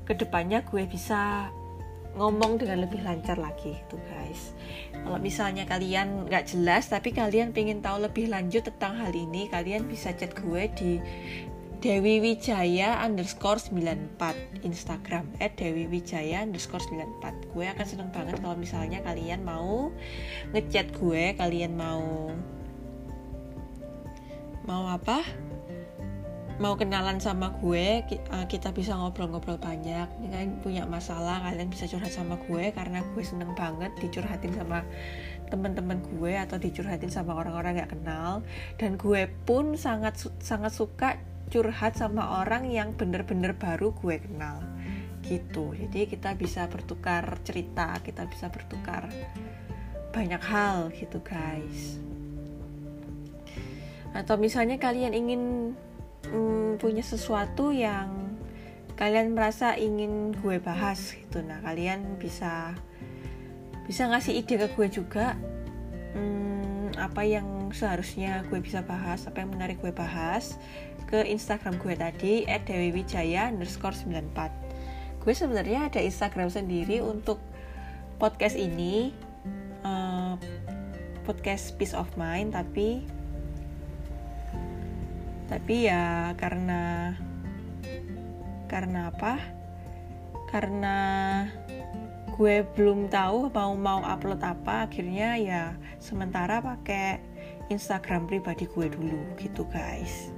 ke 0.04 0.14
depannya 0.20 0.60
gue 0.68 0.84
bisa 0.91 1.47
ngomong 2.20 2.60
dengan 2.60 2.84
lebih 2.84 2.99
lancar 3.08 3.39
lagi 3.39 3.72
gitu 3.72 3.95
guys. 4.12 4.52
Kalau 4.91 5.16
misalnya 5.16 5.64
kalian 5.64 6.28
nggak 6.28 6.52
jelas 6.52 6.91
tapi 6.91 7.16
kalian 7.16 7.56
pengen 7.56 7.80
tahu 7.80 8.04
lebih 8.04 8.28
lanjut 8.28 8.68
tentang 8.68 8.99
hal 8.99 9.16
ini 9.16 9.47
kalian 9.47 9.88
bisa 9.88 10.12
chat 10.12 10.36
gue 10.36 10.68
di 10.76 10.99
Dewi 11.82 12.22
Wijaya 12.22 13.02
underscore 13.02 13.58
94 13.58 14.62
Instagram 14.62 15.26
at 15.42 15.58
Dewi 15.58 15.90
Wijaya 15.90 16.46
underscore 16.46 16.86
94 16.86 17.58
gue 17.58 17.66
akan 17.66 17.86
seneng 17.90 18.14
banget 18.14 18.38
kalau 18.38 18.54
misalnya 18.54 19.02
kalian 19.02 19.42
mau 19.42 19.90
ngechat 20.54 20.94
gue 20.94 21.34
kalian 21.34 21.74
mau 21.74 22.30
mau 24.70 24.86
apa? 24.94 25.26
Mau 26.62 26.78
kenalan 26.78 27.18
sama 27.18 27.58
gue 27.58 28.06
eh, 28.06 28.46
kita 28.46 28.70
bisa 28.70 28.94
ngobrol-ngobrol 28.94 29.58
banyak. 29.58 30.06
Dengan 30.22 30.62
punya 30.62 30.86
masalah 30.86 31.42
kalian 31.50 31.74
bisa 31.74 31.90
curhat 31.90 32.14
sama 32.14 32.38
gue 32.46 32.70
karena 32.70 33.02
gue 33.02 33.24
seneng 33.26 33.58
banget 33.58 33.90
dicurhatin 33.98 34.54
sama 34.54 34.86
teman-teman 35.50 35.98
gue 35.98 36.38
atau 36.38 36.62
dicurhatin 36.62 37.10
sama 37.10 37.34
orang-orang 37.34 37.82
gak 37.82 37.98
kenal. 37.98 38.46
Dan 38.78 39.02
gue 39.02 39.26
pun 39.50 39.74
sangat 39.74 40.30
sangat 40.38 40.78
suka 40.78 41.18
curhat 41.52 41.99
sama 41.99 42.41
orang 42.41 42.72
yang 42.72 42.95
bener-bener 42.95 43.52
baru 43.54 43.91
gue 43.91 44.24
kenal. 44.24 44.64
Gitu. 45.22 45.76
Jadi 45.76 46.08
kita 46.08 46.34
bisa 46.39 46.66
bertukar 46.72 47.38
cerita 47.43 47.93
kita 47.99 48.26
bisa 48.26 48.47
bertukar 48.47 49.12
banyak 50.16 50.41
hal 50.41 50.89
gitu 50.95 51.20
guys. 51.22 51.99
Atau 54.16 54.39
misalnya 54.39 54.80
kalian 54.80 55.12
ingin 55.12 55.43
mm, 56.32 56.80
punya 56.80 57.04
sesuatu 57.04 57.76
yang 57.76 58.39
kalian 58.95 59.36
merasa 59.36 59.76
ingin 59.76 60.32
gue 60.39 60.58
bahas 60.64 61.16
gitu. 61.16 61.43
Nah 61.43 61.60
kalian 61.64 62.20
bisa 62.20 62.76
bisa 63.88 64.08
ngasih 64.08 64.39
ide 64.39 64.56
ke 64.56 64.68
gue 64.78 64.88
juga 64.88 65.36
hmm, 66.16 66.95
apa 66.95 67.28
yang 67.28 67.74
seharusnya 67.74 68.43
gue 68.47 68.60
bisa 68.60 68.84
bahas 68.84 69.26
apa 69.26 69.41
yang 69.43 69.52
menarik 69.52 69.80
gue 69.80 69.91
bahas 69.91 70.60
ke 71.12 71.28
Instagram 71.28 71.76
gue 71.84 71.93
tadi 71.99 72.34
@dewiwijaya 72.47 73.51
underscore 73.51 73.93
94 73.93 75.22
gue 75.22 75.34
sebenarnya 75.36 75.91
ada 75.91 75.99
Instagram 75.99 76.47
sendiri 76.47 77.03
untuk 77.03 77.38
podcast 78.16 78.55
ini 78.55 79.12
uh, 79.84 80.39
podcast 81.28 81.76
Peace 81.76 81.93
of 81.93 82.07
Mind 82.16 82.55
tapi 82.55 83.03
tapi 85.51 85.91
ya 85.91 86.32
karena 86.39 87.12
karena 88.72 89.12
apa? 89.12 89.36
Karena 90.47 90.97
gue 92.32 92.64
belum 92.72 93.12
tahu 93.12 93.51
mau 93.51 93.76
mau 93.76 93.99
upload 93.99 94.39
apa 94.39 94.88
akhirnya 94.88 95.36
ya 95.36 95.64
sementara 95.99 96.64
pakai 96.64 97.20
Instagram 97.68 98.32
pribadi 98.32 98.64
gue 98.72 98.88
dulu 98.88 99.20
gitu 99.36 99.68
guys 99.68 100.32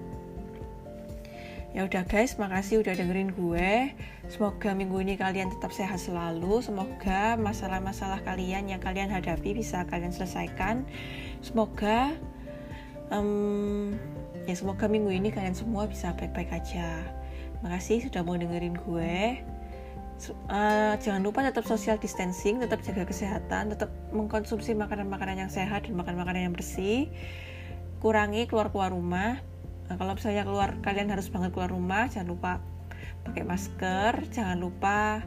Ya 1.74 1.90
udah 1.90 2.06
guys, 2.06 2.38
makasih 2.38 2.86
udah 2.86 2.94
dengerin 2.94 3.34
gue. 3.34 3.98
Semoga 4.30 4.78
minggu 4.78 4.94
ini 5.02 5.18
kalian 5.18 5.50
tetap 5.50 5.74
sehat 5.74 5.98
selalu. 5.98 6.62
Semoga 6.62 7.34
masalah-masalah 7.34 8.22
kalian 8.22 8.70
yang 8.70 8.78
kalian 8.78 9.10
hadapi 9.10 9.58
bisa 9.58 9.82
kalian 9.90 10.14
selesaikan. 10.14 10.86
Semoga 11.42 12.14
um, 13.10 13.98
ya 14.46 14.54
semoga 14.54 14.86
minggu 14.86 15.18
ini 15.18 15.34
kalian 15.34 15.58
semua 15.58 15.90
bisa 15.90 16.14
baik-baik 16.14 16.54
aja. 16.54 17.10
Makasih 17.66 18.06
sudah 18.06 18.22
mau 18.22 18.38
dengerin 18.38 18.78
gue. 18.78 19.42
Uh, 20.54 20.94
jangan 21.02 21.26
lupa 21.26 21.42
tetap 21.42 21.66
social 21.66 21.98
distancing, 21.98 22.62
tetap 22.62 22.86
jaga 22.86 23.02
kesehatan, 23.10 23.74
tetap 23.74 23.90
mengkonsumsi 24.14 24.78
makanan-makanan 24.78 25.42
yang 25.42 25.50
sehat 25.50 25.90
dan 25.90 25.98
makan 25.98 26.22
makanan 26.22 26.42
yang 26.48 26.54
bersih. 26.54 27.10
Kurangi 27.98 28.46
keluar-keluar 28.46 28.94
rumah 28.94 29.42
Nah, 29.88 29.96
kalau 30.00 30.16
misalnya 30.16 30.44
keluar 30.48 30.80
kalian 30.80 31.12
harus 31.12 31.28
banget 31.28 31.52
keluar 31.52 31.72
rumah, 31.72 32.08
jangan 32.08 32.30
lupa 32.32 32.52
pakai 33.24 33.44
masker, 33.44 34.14
jangan 34.32 34.60
lupa 34.60 35.24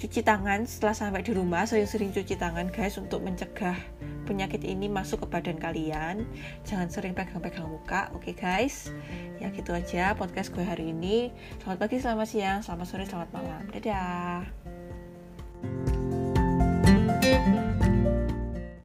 cuci 0.00 0.24
tangan 0.24 0.64
setelah 0.64 0.96
sampai 0.96 1.20
di 1.20 1.36
rumah, 1.36 1.68
sering-sering 1.68 2.08
cuci 2.08 2.40
tangan 2.40 2.72
guys 2.72 2.96
untuk 2.96 3.20
mencegah 3.20 3.76
penyakit 4.24 4.64
ini 4.64 4.88
masuk 4.88 5.26
ke 5.26 5.26
badan 5.28 5.60
kalian. 5.60 6.24
Jangan 6.64 6.88
sering 6.88 7.12
pegang-pegang 7.12 7.68
muka, 7.68 8.08
oke 8.16 8.24
okay, 8.24 8.34
guys? 8.34 8.88
Ya 9.36 9.52
gitu 9.52 9.76
aja 9.76 10.16
podcast 10.16 10.56
gue 10.56 10.64
hari 10.64 10.96
ini. 10.96 11.28
Selamat 11.60 11.78
pagi, 11.84 12.00
selamat 12.00 12.28
siang, 12.32 12.58
selamat 12.64 12.86
sore, 12.88 13.04
selamat 13.04 13.28
malam. 13.36 13.62
Dadah. 13.76 14.40